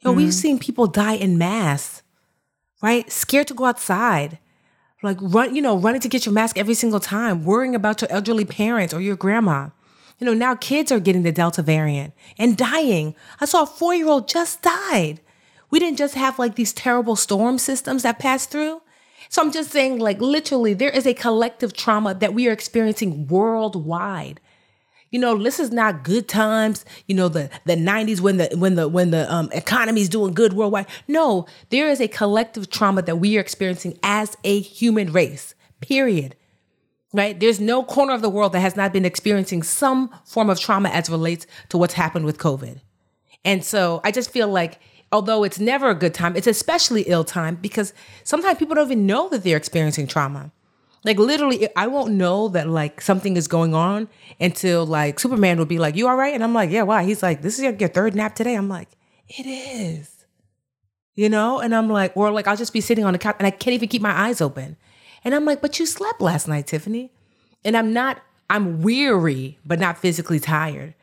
[0.00, 0.24] You know, mm-hmm.
[0.24, 2.02] we've seen people die in mass,
[2.82, 3.12] right?
[3.12, 4.38] Scared to go outside,
[5.02, 8.10] like run, you know, running to get your mask every single time, worrying about your
[8.10, 9.68] elderly parents or your grandma.
[10.18, 13.14] You know, now kids are getting the Delta variant and dying.
[13.40, 15.20] I saw a four year old just died.
[15.70, 18.80] We didn't just have like these terrible storm systems that passed through.
[19.36, 23.26] So I'm just saying, like, literally, there is a collective trauma that we are experiencing
[23.26, 24.40] worldwide.
[25.10, 26.86] You know, this is not good times.
[27.06, 30.32] You know, the the 90s when the when the when the um, economy is doing
[30.32, 30.86] good worldwide.
[31.06, 35.54] No, there is a collective trauma that we are experiencing as a human race.
[35.82, 36.34] Period
[37.12, 37.38] right?
[37.38, 40.88] There's no corner of the world that has not been experiencing some form of trauma
[40.90, 42.80] as relates to what's happened with COVID.
[43.44, 44.80] And so I just feel like
[45.12, 47.92] although it's never a good time, it's especially ill time because
[48.24, 50.52] sometimes people don't even know that they're experiencing trauma.
[51.04, 54.08] Like literally, I won't know that like something is going on
[54.40, 57.22] until like Superman will be like, "You all right?" And I'm like, "Yeah, why?" He's
[57.22, 58.88] like, "This is your, your third nap today." I'm like,
[59.28, 60.26] "It is,"
[61.14, 61.60] you know.
[61.60, 63.74] And I'm like, or like I'll just be sitting on the couch and I can't
[63.74, 64.76] even keep my eyes open.
[65.26, 67.10] And I'm like, but you slept last night, Tiffany.
[67.64, 70.94] And I'm not, I'm weary, but not physically tired.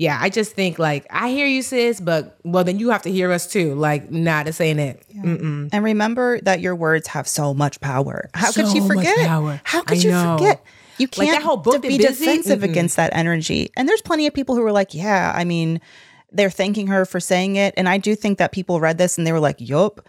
[0.00, 3.10] Yeah, I just think like I hear you, sis, but well, then you have to
[3.10, 3.74] hear us too.
[3.74, 5.02] Like, nah, saying it.
[5.10, 5.22] Yeah.
[5.24, 8.30] And remember that your words have so much power.
[8.32, 9.28] How so could you forget?
[9.28, 10.38] How could I you know.
[10.38, 10.64] forget?
[10.96, 13.72] You can't like that whole book be defensive mm against that energy.
[13.76, 15.82] And there's plenty of people who were like, yeah, I mean,
[16.32, 17.74] they're thanking her for saying it.
[17.76, 20.00] And I do think that people read this and they were like, yup.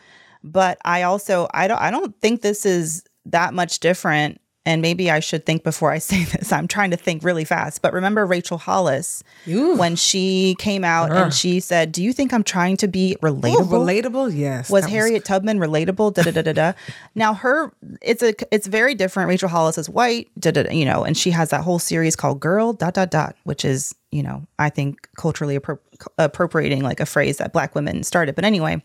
[0.41, 4.39] But I also I don't I don't think this is that much different.
[4.65, 6.51] And maybe I should think before I say this.
[6.51, 7.81] I'm trying to think really fast.
[7.81, 9.75] But remember Rachel Hollis Ooh.
[9.75, 11.29] when she came out and uh-huh.
[11.31, 13.61] she said, Do you think I'm trying to be relatable?
[13.61, 14.69] Ooh, relatable, yes.
[14.69, 15.27] Was Harriet was...
[15.27, 16.13] Tubman relatable?
[16.13, 16.73] Da da da da da.
[17.15, 19.29] now her it's a it's very different.
[19.29, 22.39] Rachel Hollis is white, da da you know, and she has that whole series called
[22.39, 25.79] Girl dot dot dot, which is, you know, I think culturally appro-
[26.17, 28.35] appropriating like a phrase that black women started.
[28.35, 28.81] But anyway,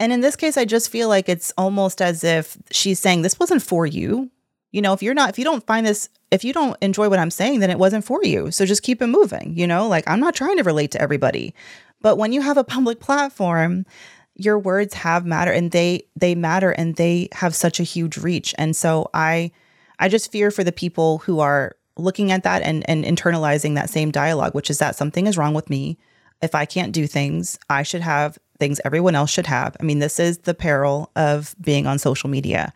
[0.00, 3.38] and in this case, I just feel like it's almost as if she's saying, This
[3.38, 4.30] wasn't for you.
[4.70, 7.18] You know, if you're not, if you don't find this, if you don't enjoy what
[7.18, 8.50] I'm saying, then it wasn't for you.
[8.50, 9.54] So just keep it moving.
[9.56, 11.54] You know, like I'm not trying to relate to everybody.
[12.00, 13.86] But when you have a public platform,
[14.34, 18.54] your words have matter and they they matter and they have such a huge reach.
[18.56, 19.50] And so I
[19.98, 23.90] I just fear for the people who are looking at that and, and internalizing that
[23.90, 25.98] same dialogue, which is that something is wrong with me.
[26.40, 29.76] If I can't do things, I should have things everyone else should have.
[29.80, 32.72] I mean, this is the peril of being on social media.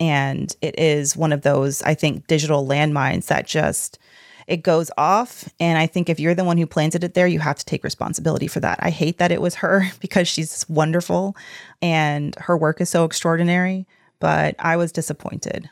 [0.00, 3.98] And it is one of those, I think, digital landmines that just
[4.46, 5.48] it goes off.
[5.58, 7.84] And I think if you're the one who planted it there, you have to take
[7.84, 8.78] responsibility for that.
[8.82, 11.36] I hate that it was her because she's wonderful
[11.80, 13.86] and her work is so extraordinary.
[14.20, 15.68] But I was disappointed.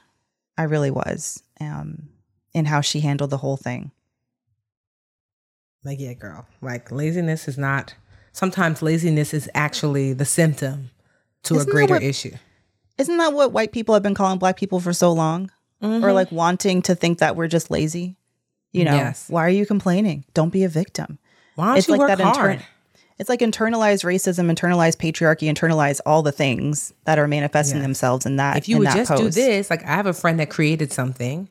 [0.59, 2.09] I really was um,
[2.53, 3.91] in how she handled the whole thing.
[5.85, 7.95] Like, yeah, girl, like laziness is not
[8.33, 10.91] sometimes laziness is actually the symptom
[11.45, 12.35] to isn't a greater what, issue.
[12.99, 15.51] Isn't that what white people have been calling black people for so long?
[15.83, 16.05] Mm-hmm.
[16.05, 18.17] Or like wanting to think that we're just lazy?
[18.73, 19.29] You know, yes.
[19.29, 20.25] why are you complaining?
[20.33, 21.19] Don't be a victim.
[21.57, 22.65] Why don't it's you like work that hard?
[23.19, 27.85] It's like internalized racism, internalized patriarchy, internalized all the things that are manifesting yes.
[27.85, 28.57] themselves in that.
[28.57, 29.23] If you would just post.
[29.23, 31.49] do this, like I have a friend that created something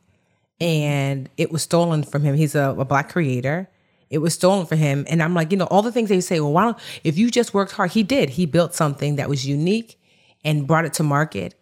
[0.59, 2.35] and it was stolen from him.
[2.35, 3.69] He's a, a black creator
[4.11, 5.05] it was stolen from him.
[5.09, 7.31] And I'm like, you know, all the things they say, well, why don't, if you
[7.31, 8.31] just worked hard, he did.
[8.31, 9.97] He built something that was unique
[10.43, 11.55] and brought it to market,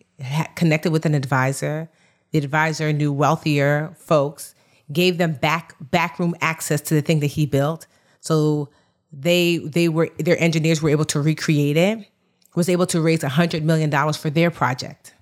[0.55, 1.89] connected with an advisor.
[2.31, 4.53] The advisor knew wealthier folks,
[4.91, 7.87] gave them back backroom access to the thing that he built.
[8.21, 8.69] So
[9.11, 12.07] they they were their engineers were able to recreate it,
[12.55, 15.13] was able to raise hundred million dollars for their project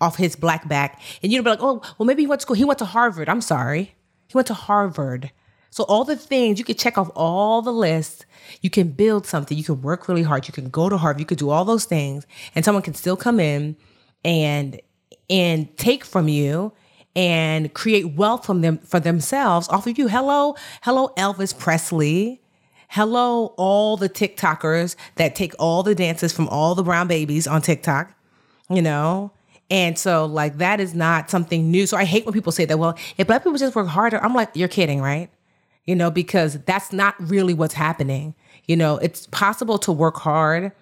[0.00, 1.00] off his black back.
[1.22, 2.56] And you'd be like, oh, well, maybe he went to school.
[2.56, 3.28] He went to Harvard.
[3.28, 3.94] I'm sorry.
[4.28, 5.30] He went to Harvard.
[5.70, 8.23] So all the things you could check off all the lists.
[8.60, 9.56] You can build something.
[9.56, 10.46] You can work really hard.
[10.46, 11.20] You can go to Harvard.
[11.20, 13.76] You could do all those things, and someone can still come in
[14.24, 14.80] and
[15.30, 16.72] and take from you
[17.16, 20.08] and create wealth from them for themselves off of you.
[20.08, 22.40] Hello, hello, Elvis Presley.
[22.88, 27.60] Hello, all the TikTokers that take all the dances from all the brown babies on
[27.62, 28.14] TikTok,
[28.70, 29.32] you know?
[29.70, 31.86] And so, like, that is not something new.
[31.86, 34.34] So I hate when people say that, well, if black people just work harder, I'm
[34.34, 35.30] like, you're kidding, right?
[35.86, 38.34] You know, because that's not really what's happening.
[38.66, 40.72] You know, it's possible to work hard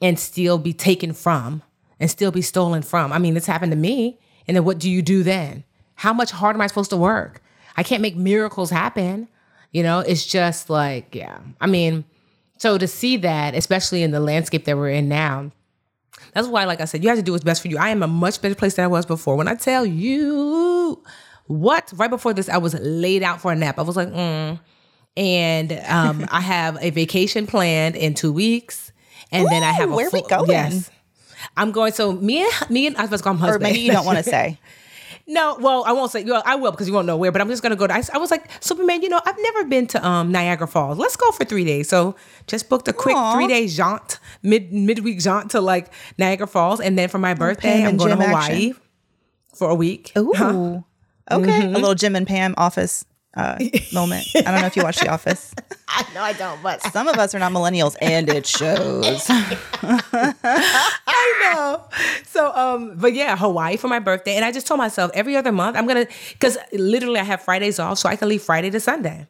[0.00, 1.62] and still be taken from
[2.00, 3.12] and still be stolen from.
[3.12, 4.18] I mean, it's happened to me.
[4.46, 5.64] And then what do you do then?
[5.94, 7.42] How much harder am I supposed to work?
[7.76, 9.28] I can't make miracles happen.
[9.72, 11.38] You know, it's just like, yeah.
[11.60, 12.04] I mean,
[12.58, 15.52] so to see that, especially in the landscape that we're in now,
[16.34, 17.78] that's why, like I said, you have to do what's best for you.
[17.78, 19.36] I am a much better place than I was before.
[19.36, 21.02] When I tell you
[21.48, 23.78] what, right before this, I was laid out for a nap.
[23.78, 24.60] I was like, mm.
[25.16, 28.92] And um, I have a vacation planned in two weeks.
[29.32, 30.50] And Ooh, then I have a where full, we going?
[30.50, 30.90] Yes.
[31.56, 31.92] I'm going.
[31.92, 33.62] So me and me and I was going husband.
[33.62, 34.58] Or maybe you don't want to say.
[35.30, 36.24] No, well, I won't say.
[36.24, 37.30] Well, I will because you won't know where.
[37.30, 37.86] But I'm just gonna go.
[37.86, 39.02] To, I, I, was like, Superman.
[39.02, 40.96] You know, I've never been to um, Niagara Falls.
[40.96, 41.88] Let's go for three days.
[41.88, 43.34] So just booked a quick Aww.
[43.34, 47.84] three day jaunt, mid midweek jaunt to like Niagara Falls, and then for my birthday,
[47.84, 48.76] I'm going to Hawaii action.
[49.54, 50.12] for a week.
[50.16, 50.80] Ooh, huh?
[51.30, 51.74] Okay, mm-hmm.
[51.74, 53.04] a little Jim and Pam office
[53.38, 53.58] uh,
[53.92, 54.26] moment.
[54.34, 55.54] I don't know if you watch The Office.
[55.88, 59.26] I know I don't, but some of us are not millennials, and it shows.
[59.82, 60.34] I
[61.54, 61.84] know.
[62.26, 65.52] So, um, but yeah, Hawaii for my birthday, and I just told myself every other
[65.52, 68.80] month I'm gonna, because literally I have Fridays off, so I can leave Friday to
[68.80, 69.26] Sunday.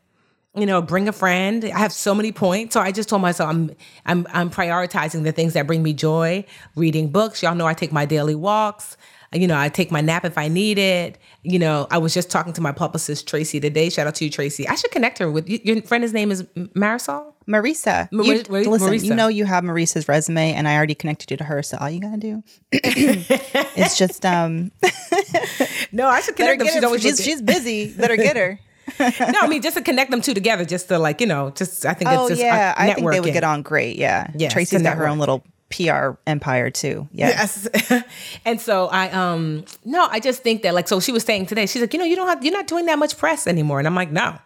[0.57, 1.65] You know, bring a friend.
[1.65, 3.71] I have so many points, so I just told myself I'm
[4.07, 6.45] I'm I'm prioritizing the things that bring me joy.
[6.75, 7.43] Reading books.
[7.43, 8.97] Y'all know I take my daily walks
[9.33, 11.19] you know, I take my nap if I need it.
[11.43, 13.91] You know, I was just talking to my publicist Tracy today.
[13.91, 14.67] Shout out to you, Tracy.
[14.67, 16.03] I should connect her with your friend.
[16.03, 17.35] His name is Marisol.
[17.49, 18.09] Marisa.
[18.13, 19.05] you, listen, Marisa.
[19.05, 21.63] you know you have Marisa's resume, and I already connected you to her.
[21.63, 24.71] So all you gotta do, it's just um.
[25.93, 26.69] no, I should connect them.
[26.69, 27.93] She's, she's, she's busy.
[27.95, 28.61] Better get her.
[29.01, 31.87] no, I mean just to connect them two together, just to like you know, just
[31.87, 33.97] I think oh, it's just yeah, I think they would get on great.
[33.97, 34.51] Yeah, yeah.
[34.51, 37.09] Tracy's got her own little PR empire too.
[37.13, 37.69] Yes.
[37.75, 38.05] yes.
[38.45, 41.67] and so I um no, I just think that like so she was saying today,
[41.67, 43.79] she's like, you know, you don't have you're not doing that much press anymore.
[43.79, 44.39] And I'm like, no.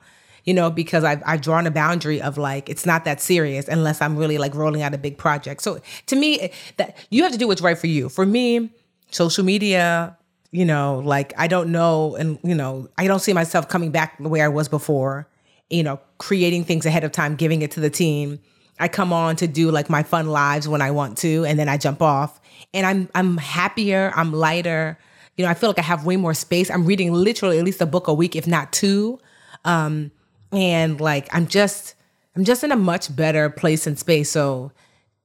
[0.44, 4.02] You know, because I've I've drawn a boundary of like it's not that serious unless
[4.02, 5.62] I'm really like rolling out a big project.
[5.62, 8.08] So to me, that you have to do what's right for you.
[8.08, 8.72] For me,
[9.12, 10.18] social media,
[10.50, 14.18] you know, like I don't know, and you know, I don't see myself coming back
[14.18, 15.28] the way I was before.
[15.70, 18.40] You know, creating things ahead of time, giving it to the team
[18.82, 21.68] I come on to do like my fun lives when I want to, and then
[21.68, 22.40] I jump off.
[22.74, 24.98] And I'm I'm happier, I'm lighter.
[25.36, 26.68] You know, I feel like I have way more space.
[26.68, 29.20] I'm reading literally at least a book a week, if not two.
[29.64, 30.10] Um,
[30.50, 31.94] and like I'm just
[32.34, 34.32] I'm just in a much better place and space.
[34.32, 34.72] So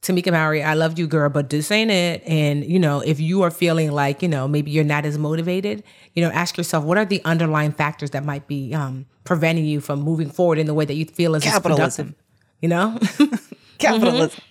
[0.03, 2.21] Tamika Mallory, I love you, girl, but this ain't it.
[2.27, 5.83] And you know, if you are feeling like you know maybe you're not as motivated,
[6.13, 9.81] you know, ask yourself what are the underlying factors that might be um, preventing you
[9.81, 12.09] from moving forward in the way that you feel is capitalism.
[12.09, 12.27] Productive
[12.61, 12.97] you know?
[13.79, 14.29] Capitalism.
[14.29, 14.43] Mm-hmm.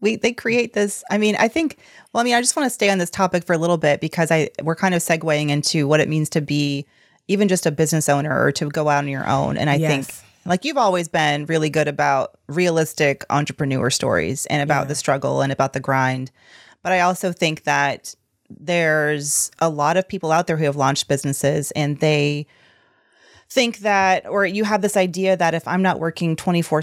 [0.00, 1.02] We, they create this.
[1.10, 1.78] I mean, I think.
[2.12, 4.00] Well, I mean, I just want to stay on this topic for a little bit
[4.00, 6.86] because I we're kind of segueing into what it means to be
[7.26, 9.56] even just a business owner or to go out on your own.
[9.56, 9.90] And I yes.
[9.90, 14.88] think, like you've always been really good about realistic entrepreneur stories and about yeah.
[14.88, 16.30] the struggle and about the grind.
[16.82, 18.14] But I also think that
[18.50, 22.46] there's a lot of people out there who have launched businesses and they
[23.48, 26.82] think that, or you have this idea that if I'm not working 24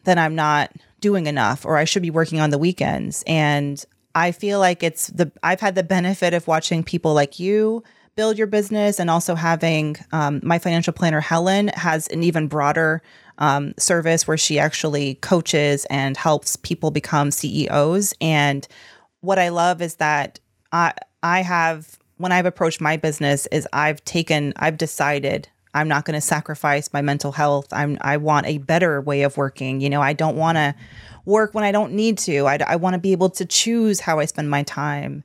[0.00, 3.24] 7, then I'm not doing enough, or I should be working on the weekends.
[3.26, 3.82] And
[4.14, 7.82] I feel like it's the, I've had the benefit of watching people like you
[8.16, 13.02] build your business and also having um, my financial planner, Helen, has an even broader
[13.38, 18.12] um, service where she actually coaches and helps people become CEOs.
[18.20, 18.66] And
[19.20, 20.38] what I love is that
[20.72, 26.04] I, I have when I've approached my business is I've taken I've decided I'm not
[26.04, 27.68] going to sacrifice my mental health.
[27.72, 29.80] I'm I want a better way of working.
[29.80, 30.74] You know, I don't want to
[31.24, 32.46] work when I don't need to.
[32.46, 35.22] I, I want to be able to choose how I spend my time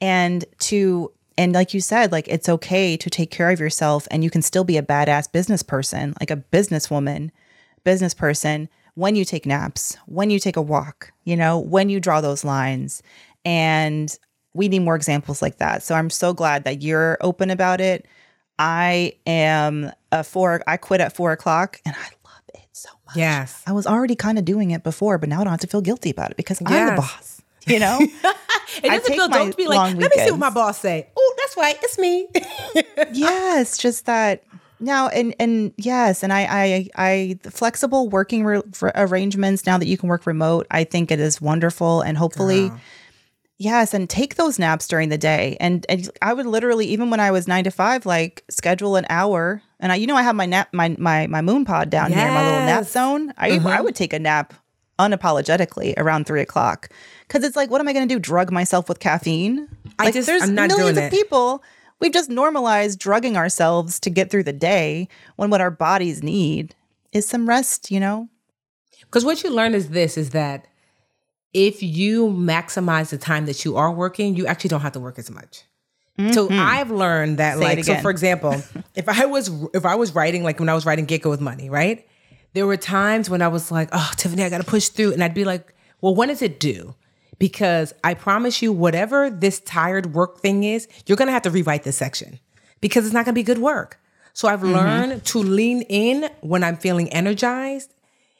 [0.00, 4.24] and to and like you said, like it's okay to take care of yourself and
[4.24, 7.30] you can still be a badass business person, like a businesswoman,
[7.84, 12.00] business person when you take naps, when you take a walk, you know, when you
[12.00, 13.02] draw those lines.
[13.44, 14.12] And
[14.52, 15.84] we need more examples like that.
[15.84, 18.06] So I'm so glad that you're open about it
[18.58, 23.16] I am a four, I quit at four o'clock and I love it so much.
[23.16, 23.62] Yes.
[23.66, 25.80] I was already kind of doing it before, but now I don't have to feel
[25.80, 26.70] guilty about it because yes.
[26.70, 27.42] I'm the boss.
[27.66, 27.98] You know?
[28.82, 31.06] it doesn't feel dope to be like, let me see what my boss say.
[31.16, 31.78] Oh, that's right.
[31.82, 32.28] It's me.
[33.12, 33.78] yes.
[33.78, 34.42] Just that
[34.80, 38.62] now and and yes and i i i the flexible working re-
[38.94, 42.80] arrangements now that you can work remote i think it is wonderful and hopefully Girl.
[43.58, 45.56] Yes and take those naps during the day.
[45.60, 49.06] And and i would literally even when i was nine to five like schedule an
[49.10, 49.62] hour.
[49.80, 52.20] And i you know i have my nap my my my moon pod down yes.
[52.20, 53.34] here my little nap zone.
[53.36, 53.66] I mm-hmm.
[53.66, 54.54] i would take a nap
[54.98, 56.88] unapologetically around three o'clock.
[57.26, 58.18] Because it's like what am i going to do?
[58.18, 59.68] Drug myself with caffeine?
[59.98, 61.62] Like, I just there's I'm not millions doing of people
[62.00, 66.74] We've just normalized drugging ourselves to get through the day when what our bodies need
[67.12, 68.28] is some rest, you know?
[69.00, 70.67] Because what you learn is this is that
[71.52, 75.18] if you maximize the time that you are working, you actually don't have to work
[75.18, 75.64] as much.
[76.18, 76.32] Mm-hmm.
[76.32, 78.60] So I've learned that Say like so for example,
[78.94, 81.40] if I was if I was writing like when I was writing Get Good with
[81.40, 82.06] Money, right?
[82.54, 85.22] There were times when I was like, "Oh, Tiffany, I got to push through." And
[85.22, 86.94] I'd be like, "Well, when is it due?"
[87.38, 91.50] because I promise you, whatever this tired work thing is, you're going to have to
[91.50, 92.40] rewrite this section
[92.80, 94.00] because it's not going to be good work.
[94.32, 94.74] So I've mm-hmm.
[94.74, 97.94] learned to lean in when I'm feeling energized.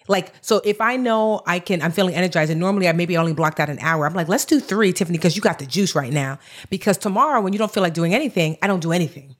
[0.08, 3.34] Like, so if I know I can, I'm feeling energized, and normally I maybe only
[3.34, 4.06] blocked out an hour.
[4.06, 6.38] I'm like, let's do three, Tiffany, because you got the juice right now.
[6.70, 9.36] Because tomorrow, when you don't feel like doing anything, I don't do anything.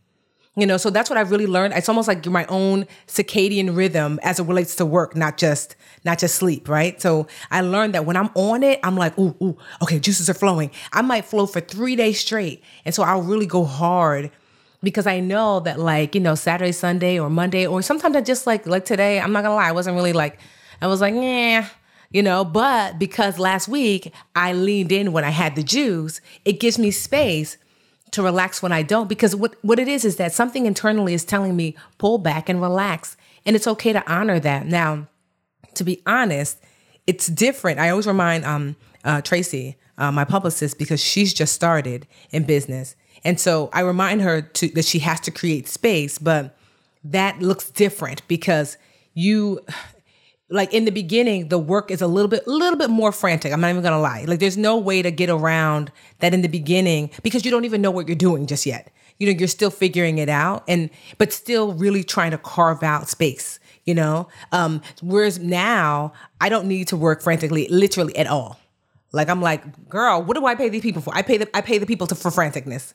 [0.57, 1.74] You know, so that's what I've really learned.
[1.74, 6.18] It's almost like my own circadian rhythm as it relates to work, not just not
[6.18, 7.00] just sleep, right?
[7.00, 10.35] So I learned that when I'm on it, I'm like, ooh, ooh, okay, juices are
[10.35, 10.72] flowing.
[10.92, 12.64] I might flow for three days straight.
[12.85, 14.33] And so I'll really go hard
[14.83, 18.44] because I know that like, you know, Saturday, Sunday, or Monday, or sometimes I just
[18.44, 20.40] like like today, I'm not gonna lie, I wasn't really like,
[20.80, 21.68] I was like, yeah,
[22.10, 26.60] you know, but because last week I leaned in when I had the juice, it
[26.60, 27.56] gives me space
[28.12, 31.24] to relax when I don't because what what it is is that something internally is
[31.24, 34.66] telling me pull back and relax and it's okay to honor that.
[34.66, 35.08] Now,
[35.74, 36.58] to be honest,
[37.06, 37.78] it's different.
[37.78, 42.96] I always remind um uh, Tracy, uh, my publicist, because she's just started in business,
[43.24, 46.56] and so I remind her to that she has to create space, but
[47.04, 48.76] that looks different because
[49.14, 49.60] you
[50.50, 53.52] like in the beginning the work is a little bit a little bit more frantic
[53.52, 54.24] i'm not even gonna lie.
[54.26, 57.82] Like there's no way to get around that in the beginning because you don't even
[57.82, 58.90] know what you're doing just yet.
[59.18, 63.08] You know you're still figuring it out and but still really trying to carve out
[63.08, 64.28] space you know?
[64.52, 68.58] Um whereas now i don't need to work frantically literally at all.
[69.12, 71.14] Like i'm like girl what do i pay these people for?
[71.14, 72.94] I pay the i pay the people to, for franticness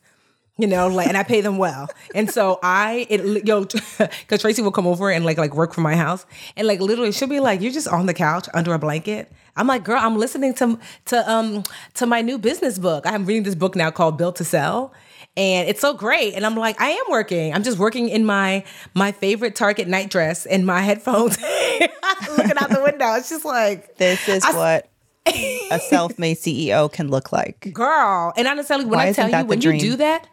[0.57, 1.89] you know, like, and I pay them well.
[2.13, 3.65] And so I, it, yo,
[3.97, 7.11] because Tracy will come over and like, like work from my house, and like literally,
[7.11, 10.17] she'll be like, "You're just on the couch under a blanket." I'm like, "Girl, I'm
[10.17, 11.63] listening to to um
[11.95, 13.05] to my new business book.
[13.07, 14.93] I'm reading this book now called Built to Sell."
[15.35, 16.35] And it's so great.
[16.35, 17.55] And I'm like, I am working.
[17.55, 18.63] I'm just working in my
[18.93, 21.41] my favorite Target night dress and my headphones,
[22.37, 23.15] looking out the window.
[23.15, 24.89] It's just like this is I, what
[25.71, 27.73] a self-made CEO can look like.
[27.73, 28.31] Girl.
[28.37, 30.27] And honestly, when Why I tell you, when you do that,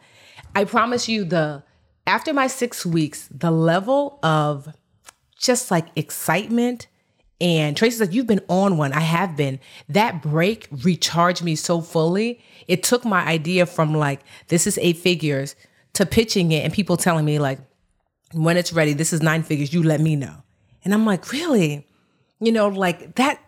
[0.55, 1.63] I promise you the
[2.07, 4.75] after my 6 weeks, the level of
[5.37, 6.89] just like excitement
[7.41, 8.93] and Tracy said, You've been on one.
[8.93, 9.61] I have been.
[9.89, 12.41] That break recharged me so fully.
[12.69, 15.57] It took my idea from like, this is eight figures
[15.95, 17.59] to pitching it and people telling me, like,
[18.33, 20.37] when it's ready, this is nine figures, you let me know.
[20.85, 21.87] And I'm like, Really?
[22.41, 23.41] You know, like that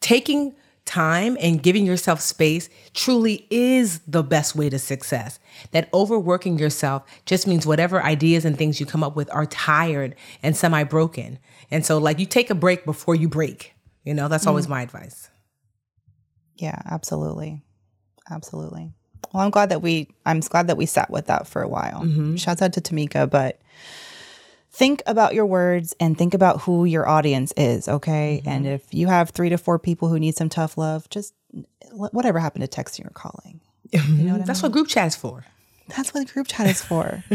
[0.00, 5.38] taking time and giving yourself space truly is the best way to success.
[5.72, 10.14] That overworking yourself just means whatever ideas and things you come up with are tired
[10.42, 11.38] and semi broken.
[11.70, 13.74] And so, like, you take a break before you break.
[14.04, 14.70] You know, that's always mm.
[14.70, 15.30] my advice.
[16.56, 17.62] Yeah, absolutely.
[18.30, 18.92] Absolutely.
[19.32, 22.02] Well, I'm glad that we, I'm glad that we sat with that for a while.
[22.02, 22.36] Mm-hmm.
[22.36, 23.60] Shouts out to Tamika, but
[24.70, 28.40] think about your words and think about who your audience is, okay?
[28.40, 28.48] Mm-hmm.
[28.48, 31.34] And if you have three to four people who need some tough love, just
[31.92, 33.60] whatever happened to texting or calling.
[33.94, 34.38] You know mm-hmm.
[34.38, 34.70] what That's I mean?
[34.70, 35.44] what group chat is for.
[35.88, 37.22] That's what group chat is for.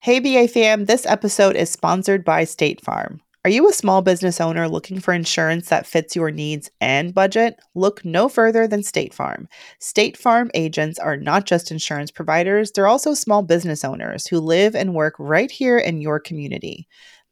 [0.00, 3.20] hey, BA fam, this episode is sponsored by State Farm.
[3.44, 7.60] Are you a small business owner looking for insurance that fits your needs and budget?
[7.74, 9.48] Look no further than State Farm.
[9.78, 14.74] State Farm agents are not just insurance providers, they're also small business owners who live
[14.74, 16.88] and work right here in your community.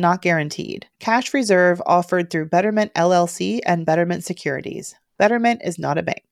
[0.00, 0.86] not guaranteed.
[1.00, 4.94] Cash reserve offered through Betterment LLC and Betterment Securities.
[5.18, 6.24] Betterment is not a bank.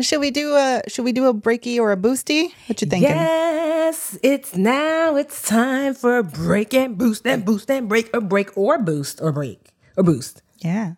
[0.00, 2.52] Should we do a should we do a breaky or a boosty?
[2.66, 3.10] What you thinking?
[3.10, 5.16] Yes, it's now.
[5.16, 9.20] It's time for a break and boost and boost and break or break or boost
[9.20, 10.42] or break or boost.
[10.58, 10.94] Yeah,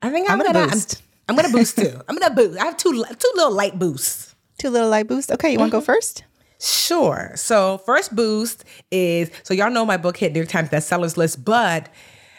[0.00, 1.02] I think I'm, I'm gonna, gonna boost.
[1.28, 2.00] I'm, I'm, gonna boost too.
[2.08, 2.58] I'm gonna boost.
[2.58, 4.34] I have two two little light boosts.
[4.58, 5.32] Two little light boosts.
[5.32, 5.86] Okay, you want to mm-hmm.
[5.86, 6.24] go first?
[6.60, 7.32] Sure.
[7.36, 11.44] So first boost is so y'all know my book hit New York Times bestsellers list,
[11.44, 11.88] but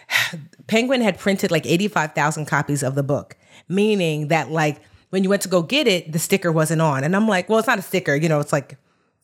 [0.67, 5.41] Penguin had printed like 85,000 copies of the book, meaning that like when you went
[5.43, 7.03] to go get it, the sticker wasn't on.
[7.03, 8.77] And I'm like, well, it's not a sticker, you know, it's like,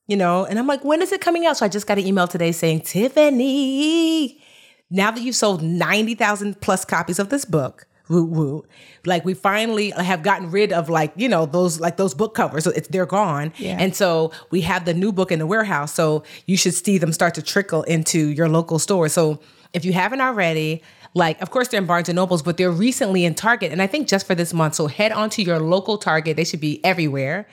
[0.07, 1.57] you know, and I'm like, when is it coming out?
[1.57, 4.41] So I just got an email today saying, Tiffany,
[4.89, 8.65] now that you've sold 90,000 plus copies of this book, woo woo.
[9.05, 12.63] Like we finally have gotten rid of like, you know, those like those book covers.
[12.63, 13.53] So it's they're gone.
[13.57, 13.77] Yeah.
[13.79, 15.93] And so we have the new book in the warehouse.
[15.93, 19.09] So you should see them start to trickle into your local store.
[19.09, 19.39] So
[19.73, 20.81] if you haven't already,
[21.13, 23.71] like of course they're in Barnes and Nobles, but they're recently in Target.
[23.71, 24.75] And I think just for this month.
[24.75, 26.37] So head on to your local Target.
[26.37, 27.47] They should be everywhere.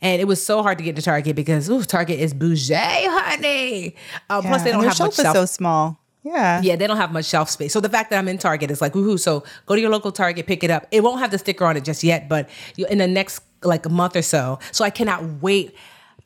[0.00, 3.94] And it was so hard to get to Target because ooh, Target is bougie, honey.
[4.28, 5.36] Uh, yeah, plus, they don't have much shelf.
[5.36, 6.01] so small.
[6.22, 6.60] Yeah.
[6.62, 7.72] Yeah, they don't have much shelf space.
[7.72, 9.18] So the fact that I'm in Target is like, woohoo.
[9.18, 10.86] So go to your local Target, pick it up.
[10.90, 13.88] It won't have the sticker on it just yet, but in the next like a
[13.88, 14.58] month or so.
[14.70, 15.74] So I cannot wait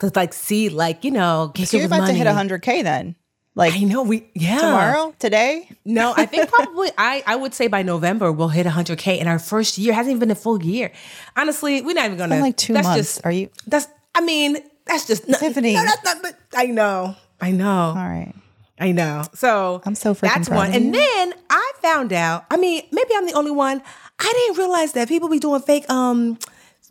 [0.00, 2.12] to like see like, you know, get so you're about money.
[2.12, 3.16] to hit 100K then.
[3.54, 7.68] Like I know we yeah tomorrow today no I think probably I I would say
[7.68, 10.92] by November we'll hit 100k in our first year hasn't even been a full year
[11.36, 14.58] honestly we're not even gonna like two that's months just, are you that's I mean
[14.84, 18.34] that's just Tiffany no, that's not but I know I know all right
[18.78, 19.22] I know.
[19.34, 20.72] So I'm so freaking that's one.
[20.72, 22.44] And then I found out.
[22.50, 23.82] I mean, maybe I'm the only one.
[24.18, 26.38] I didn't realize that people be doing fake um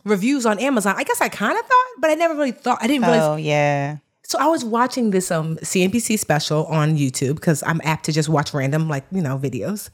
[0.04, 0.94] reviews on Amazon.
[0.96, 2.78] I guess I kind of thought, but I never really thought.
[2.80, 3.22] I didn't realize.
[3.22, 3.98] Oh yeah.
[4.24, 8.28] So I was watching this um CNBC special on YouTube because I'm apt to just
[8.28, 9.90] watch random like you know videos.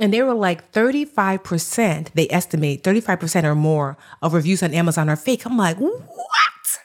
[0.00, 5.14] And they were like 35%, they estimate 35% or more of reviews on Amazon are
[5.14, 5.46] fake.
[5.46, 6.78] I'm like, what?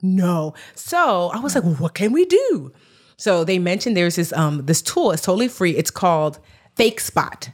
[0.00, 0.54] No.
[0.74, 2.72] So I was like, well, what can we do?
[3.20, 5.12] So they mentioned there's this um this tool.
[5.12, 5.76] It's totally free.
[5.76, 6.38] It's called
[6.74, 7.50] Fake Spot.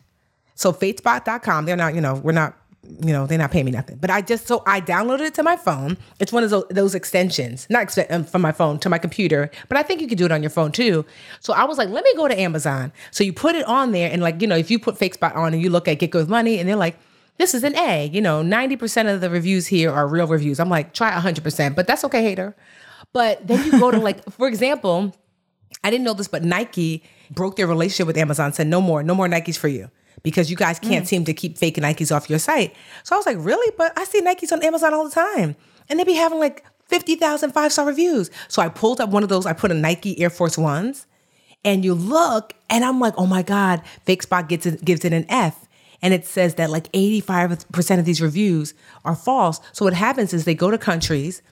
[0.55, 1.67] So fakespot.com.
[1.67, 3.97] They're not, you know, we're not, you know, they're not paying me nothing.
[3.97, 5.99] But I just so I downloaded it to my phone.
[6.21, 9.51] It's one of those, those extensions, not ex- um, from my phone to my computer.
[9.69, 11.05] But I think you could do it on your phone too.
[11.41, 12.93] So I was like, let me go to Amazon.
[13.11, 15.35] So you put it on there, and like, you know, if you put Fake Spot
[15.35, 16.97] on and you look at Get Good Money, and they're like,
[17.39, 18.07] this is an A.
[18.07, 20.61] You know, 90% of the reviews here are real reviews.
[20.61, 22.55] I'm like, try 100%, but that's okay, hater.
[23.13, 25.13] But then you go to like, for example,
[25.87, 29.15] I didn't know this, but Nike broke their relationship with Amazon, said no more, no
[29.15, 29.89] more Nikes for you
[30.25, 31.09] because you guys can't mm.
[31.09, 32.75] seem to keep fake Nikes off your site.
[33.05, 33.73] So I was like, really?
[33.79, 35.55] But I see Nikes on Amazon all the time.
[35.89, 38.33] And they'd be having like 50,000 five star reviews.
[38.49, 41.07] So I pulled up one of those, I put a Nike Air Force Ones,
[41.65, 45.13] and you look, and I'm like, oh my God, Fake Spot gets it, gives it
[45.13, 45.69] an F.
[46.03, 48.75] and it says that like 85% of these reviews
[49.05, 49.61] are false.
[49.73, 51.43] So what happens is they go to countries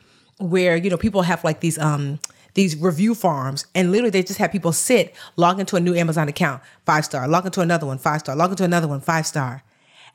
[0.41, 2.19] where, you know, people have like these um
[2.55, 6.29] these review farms and literally they just have people sit, log into a new Amazon
[6.29, 9.63] account, five star, log into another one, five star, log into another one, five star.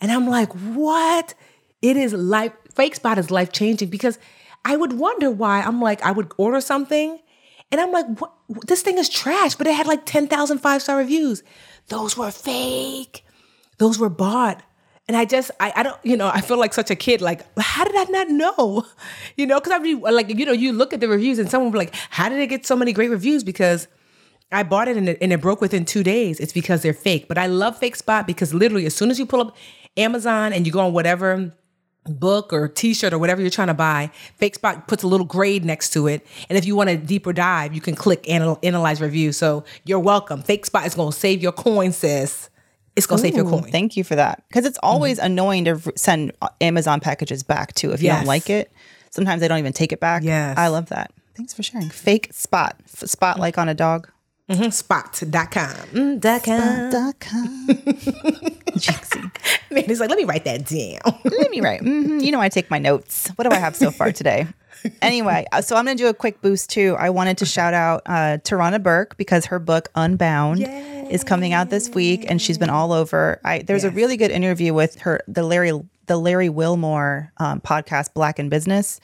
[0.02, 1.34] And I'm like, what?
[1.82, 4.18] It is life, Fake Spot is life changing because
[4.66, 5.62] I would wonder why.
[5.62, 7.20] I'm like, I would order something
[7.72, 8.34] and I'm like, what?
[8.68, 11.44] this thing is trash, but it had like 10,000 five star reviews.
[11.88, 13.24] Those were fake.
[13.78, 14.62] Those were bought.
[15.10, 17.20] And I just, I, I don't, you know, I feel like such a kid.
[17.20, 18.86] Like, how did I not know?
[19.38, 21.72] You know, because I mean, like, you know, you look at the reviews and someone
[21.72, 23.44] be like, how did it get so many great reviews?
[23.44, 23.88] Because
[24.52, 26.40] I bought it and, it and it broke within two days.
[26.40, 27.28] It's because they're fake.
[27.28, 29.56] But I love Fake Spot because literally, as soon as you pull up
[29.96, 31.54] Amazon and you go on whatever
[32.06, 35.64] book or t-shirt or whatever you're trying to buy fake spot puts a little grade
[35.64, 39.00] next to it and if you want a deeper dive you can click anal- analyze
[39.00, 42.50] review so you're welcome fake spot is going to save your coin sis
[43.00, 44.44] it's going to save your coin Thank you for that.
[44.48, 46.32] Because it's always annoying to send
[46.62, 48.20] Amazon packages back too if you Yes.
[48.20, 48.72] don't like it.
[49.12, 50.24] Sometimes they don't even take it back.
[50.24, 50.58] Yes.
[50.58, 51.12] I love that.
[51.36, 51.90] Thanks for sharing.
[51.90, 52.76] Fake spot.
[52.88, 54.10] Spot like on a dog.
[54.50, 56.90] Mhm, spot.com mm, dot com.
[56.90, 57.68] Dot com.
[58.80, 59.32] Jinxie.
[59.72, 61.82] man he's like let me write that down Let me write.
[61.82, 63.30] hmm You know, I take my notes.
[63.36, 64.48] What do I have so far today?
[65.02, 66.96] Anyway, uh, so I'm going to do a quick boost too.
[66.98, 70.60] I wanted to shout out uh, Tarana Burke because her book Unbound
[71.10, 73.40] is coming out this week, and she's been all over.
[73.44, 75.72] I there's a really good interview with her, the Larry
[76.06, 79.00] the Larry Wilmore um, podcast, Black in Business,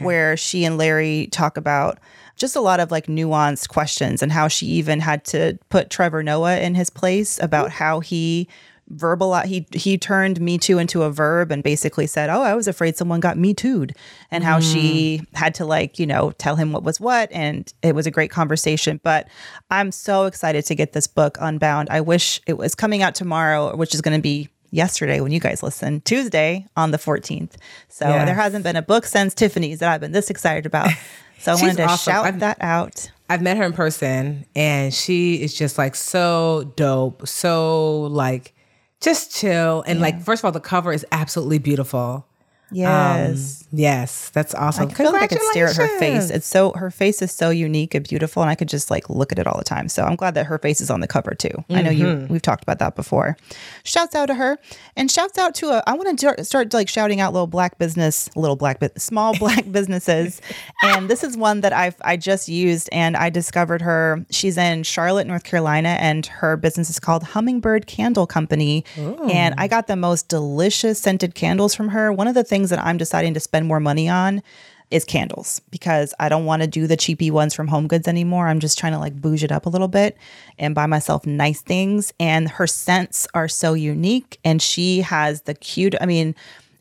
[0.00, 1.98] where she and Larry talk about
[2.36, 6.22] just a lot of like nuanced questions and how she even had to put Trevor
[6.22, 8.48] Noah in his place about how he
[8.90, 12.66] verbal he he turned me too into a verb and basically said oh i was
[12.66, 13.94] afraid someone got me tooed
[14.30, 15.36] and how she mm.
[15.36, 18.30] had to like you know tell him what was what and it was a great
[18.30, 19.00] conversation.
[19.02, 19.28] But
[19.70, 21.88] i'm so excited to get this book unbound.
[21.90, 25.40] I wish it was coming out tomorrow which is going to be yesterday when you
[25.40, 27.52] guys listen tuesday on the 14th
[27.88, 28.26] so Yes.
[28.26, 30.90] there hasn't been a book since tiffany's that i've been this excited about.
[31.40, 32.12] So i wanted to awesome.
[32.12, 33.12] shout I've- that out.
[33.30, 38.54] I've met her in person and she is just like so dope, so like
[39.00, 39.82] just chill.
[39.86, 42.27] And like, first of all, the cover is absolutely beautiful.
[42.70, 44.88] Yes Um, yes, that's awesome.
[44.88, 46.30] I feel like I could stare at her face.
[46.30, 49.32] It's so her face is so unique and beautiful, and I could just like look
[49.32, 49.88] at it all the time.
[49.88, 51.64] So I'm glad that her face is on the cover too.
[51.70, 53.36] I know you we've talked about that before.
[53.84, 54.58] Shouts out to her,
[54.96, 55.82] and shouts out to a.
[55.86, 60.40] I want to start like shouting out little black business, little black small black businesses,
[60.82, 64.24] and this is one that I've I just used, and I discovered her.
[64.30, 69.68] She's in Charlotte, North Carolina, and her business is called Hummingbird Candle Company, and I
[69.68, 72.12] got the most delicious scented candles from her.
[72.12, 74.42] One of the things that I'm deciding to spend more money on
[74.90, 78.48] is candles because I don't want to do the cheapy ones from Home Goods anymore.
[78.48, 80.16] I'm just trying to like bouge it up a little bit
[80.58, 82.12] and buy myself nice things.
[82.18, 84.38] And her scents are so unique.
[84.44, 86.34] And she has the cute, I mean,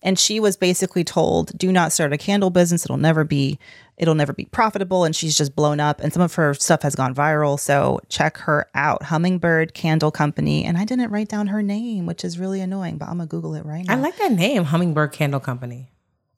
[0.03, 2.85] and she was basically told, do not start a candle business.
[2.85, 3.59] It'll never be,
[3.97, 5.03] it'll never be profitable.
[5.03, 5.99] And she's just blown up.
[6.01, 7.59] And some of her stuff has gone viral.
[7.59, 9.03] So check her out.
[9.03, 10.63] Hummingbird Candle Company.
[10.63, 13.55] And I didn't write down her name, which is really annoying, but I'm gonna Google
[13.55, 13.93] it right now.
[13.93, 15.89] I like that name, Hummingbird Candle Company.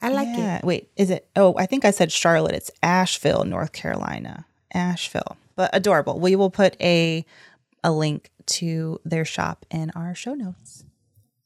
[0.02, 0.64] I like it.
[0.64, 1.28] Wait, is it?
[1.36, 2.56] Oh, I think I said Charlotte.
[2.56, 4.46] It's Asheville, North Carolina.
[4.74, 6.20] Asheville, but adorable.
[6.20, 7.26] We will put a
[7.84, 10.86] a link to their shop in our show notes.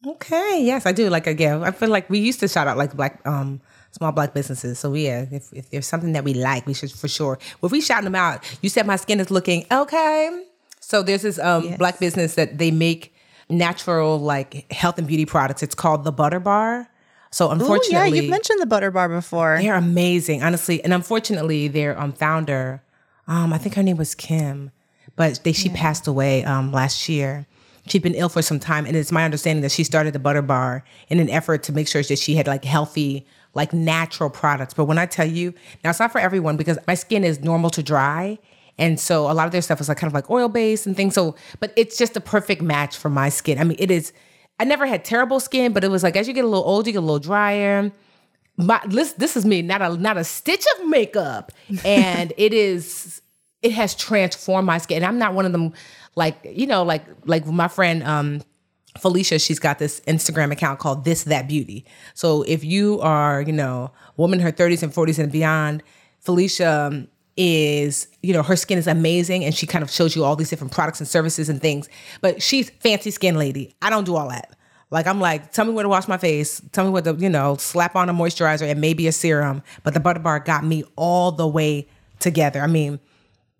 [0.05, 1.09] Okay, yes, I do.
[1.09, 3.61] Like again, I feel like we used to shout out like black, um,
[3.93, 4.79] small black businesses.
[4.79, 7.39] So yeah, if, if there's something that we like, we should for sure.
[7.61, 10.45] Well, if we shouting them out, you said my skin is looking okay.
[10.79, 13.13] So there's this um black business that they make
[13.49, 15.63] natural like health and beauty products.
[15.63, 16.89] It's called the Butter Bar.
[17.31, 19.57] So Oh yeah, unfortunately, you've mentioned the butter bar before.
[19.59, 20.83] they're amazing, honestly.
[20.83, 22.83] And unfortunately, their um founder,
[23.27, 24.71] um, I think her name was Kim,
[25.15, 27.47] but they she passed away um last year.
[27.87, 30.41] She'd been ill for some time, and it's my understanding that she started the Butter
[30.41, 34.73] Bar in an effort to make sure that she had like healthy, like natural products.
[34.73, 37.69] But when I tell you, now it's not for everyone because my skin is normal
[37.71, 38.39] to dry.
[38.77, 40.95] And so a lot of their stuff is like kind of like oil based and
[40.95, 41.13] things.
[41.13, 43.59] So, but it's just a perfect match for my skin.
[43.59, 44.13] I mean, it is.
[44.59, 46.89] I never had terrible skin, but it was like as you get a little older,
[46.89, 47.91] you get a little drier
[48.57, 51.51] my this this is me not a not a stitch of makeup
[51.83, 53.21] and it is
[53.61, 55.73] it has transformed my skin and i'm not one of them
[56.15, 58.41] like you know like like my friend um
[58.99, 61.85] Felicia, she's got this Instagram account called This That Beauty.
[62.13, 65.83] So if you are, you know, woman in her 30s and 40s and beyond,
[66.19, 70.23] Felicia um, is, you know, her skin is amazing and she kind of shows you
[70.23, 71.89] all these different products and services and things.
[72.21, 73.75] But she's fancy skin lady.
[73.81, 74.55] I don't do all that.
[74.91, 76.61] Like I'm like, tell me where to wash my face.
[76.71, 79.63] Tell me what to, you know, slap on a moisturizer and maybe a serum.
[79.81, 81.87] But the butter bar got me all the way
[82.19, 82.61] together.
[82.61, 82.99] I mean,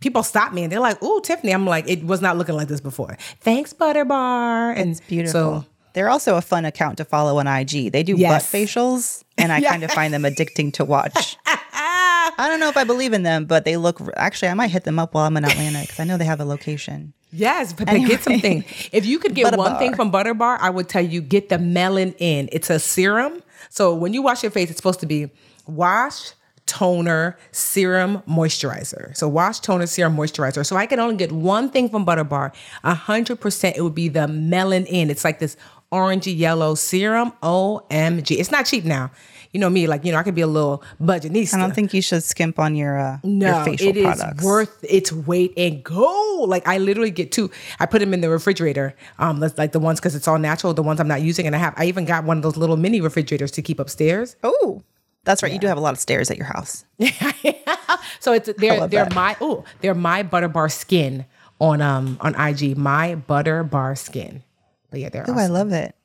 [0.03, 2.67] people stop me and they're like, "Ooh, Tiffany." I'm like, "It was not looking like
[2.67, 4.71] this before." Thanks, butter bar.
[4.71, 5.31] And It's beautiful.
[5.31, 7.91] So They're also a fun account to follow on IG.
[7.91, 8.31] They do yes.
[8.31, 11.37] butt facials, and I kind of find them addicting to watch.
[11.45, 14.01] I don't know if I believe in them, but they look.
[14.15, 16.39] Actually, I might hit them up while I'm in Atlanta because I know they have
[16.39, 17.13] a location.
[17.31, 18.09] Yes, but anyway.
[18.09, 18.63] get something.
[18.91, 21.57] If you could get one thing from Butter Bar, I would tell you get the
[21.57, 22.49] Melanin.
[22.51, 23.41] It's a serum.
[23.69, 25.31] So when you wash your face, it's supposed to be
[25.65, 26.33] wash,
[26.65, 29.15] toner, serum, moisturizer.
[29.15, 30.65] So wash, toner, serum, moisturizer.
[30.65, 32.53] So I can only get one thing from Butter Bar.
[32.83, 35.09] hundred percent, it would be the Melanin.
[35.09, 35.57] It's like this
[35.91, 37.33] orangey yellow serum.
[37.43, 38.37] OMG.
[38.37, 39.11] It's not cheap now
[39.53, 41.53] you know me, like you know, I could be a little budgetista.
[41.53, 43.57] I don't think you should skimp on your uh, no.
[43.57, 44.39] Your facial it products.
[44.39, 46.49] is worth its weight in gold.
[46.49, 47.51] Like I literally get two.
[47.79, 48.95] I put them in the refrigerator.
[49.19, 50.73] Um, like the ones because it's all natural.
[50.73, 51.75] The ones I'm not using, and I have.
[51.77, 54.35] I even got one of those little mini refrigerators to keep upstairs.
[54.43, 54.81] Oh.
[55.23, 55.49] That's right.
[55.49, 55.55] Yeah.
[55.55, 56.85] You do have a lot of stairs at your house.
[58.19, 59.15] so it's they're they're that.
[59.15, 61.25] my oh they're my butter bar skin
[61.59, 64.43] on um on IG my butter bar skin.
[64.91, 65.25] But yeah, they're.
[65.27, 65.37] Oh, awesome.
[65.39, 65.95] I love it.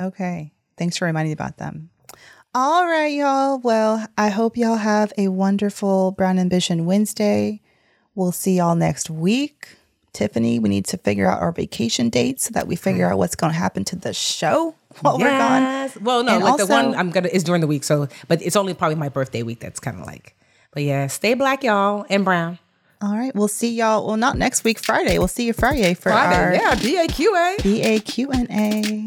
[0.00, 1.90] Okay, thanks for reminding me about them.
[2.54, 3.58] All right, y'all.
[3.58, 7.60] Well, I hope y'all have a wonderful Brown Ambition Wednesday.
[8.14, 9.77] We'll see y'all next week.
[10.18, 13.36] Tiffany, we need to figure out our vacation dates so that we figure out what's
[13.36, 15.94] going to happen to the show while yes.
[15.94, 16.04] we're gone.
[16.04, 18.42] Well, no, and like also, the one I'm gonna is during the week, so but
[18.42, 19.60] it's only probably my birthday week.
[19.60, 20.34] That's kind of like,
[20.72, 22.58] but yeah, stay black, y'all, and brown.
[23.00, 24.04] All right, we'll see y'all.
[24.04, 25.18] Well, not next week, Friday.
[25.18, 26.36] We'll see you Friday for Friday.
[26.36, 29.06] our yeah, B A Q A B A Q N A.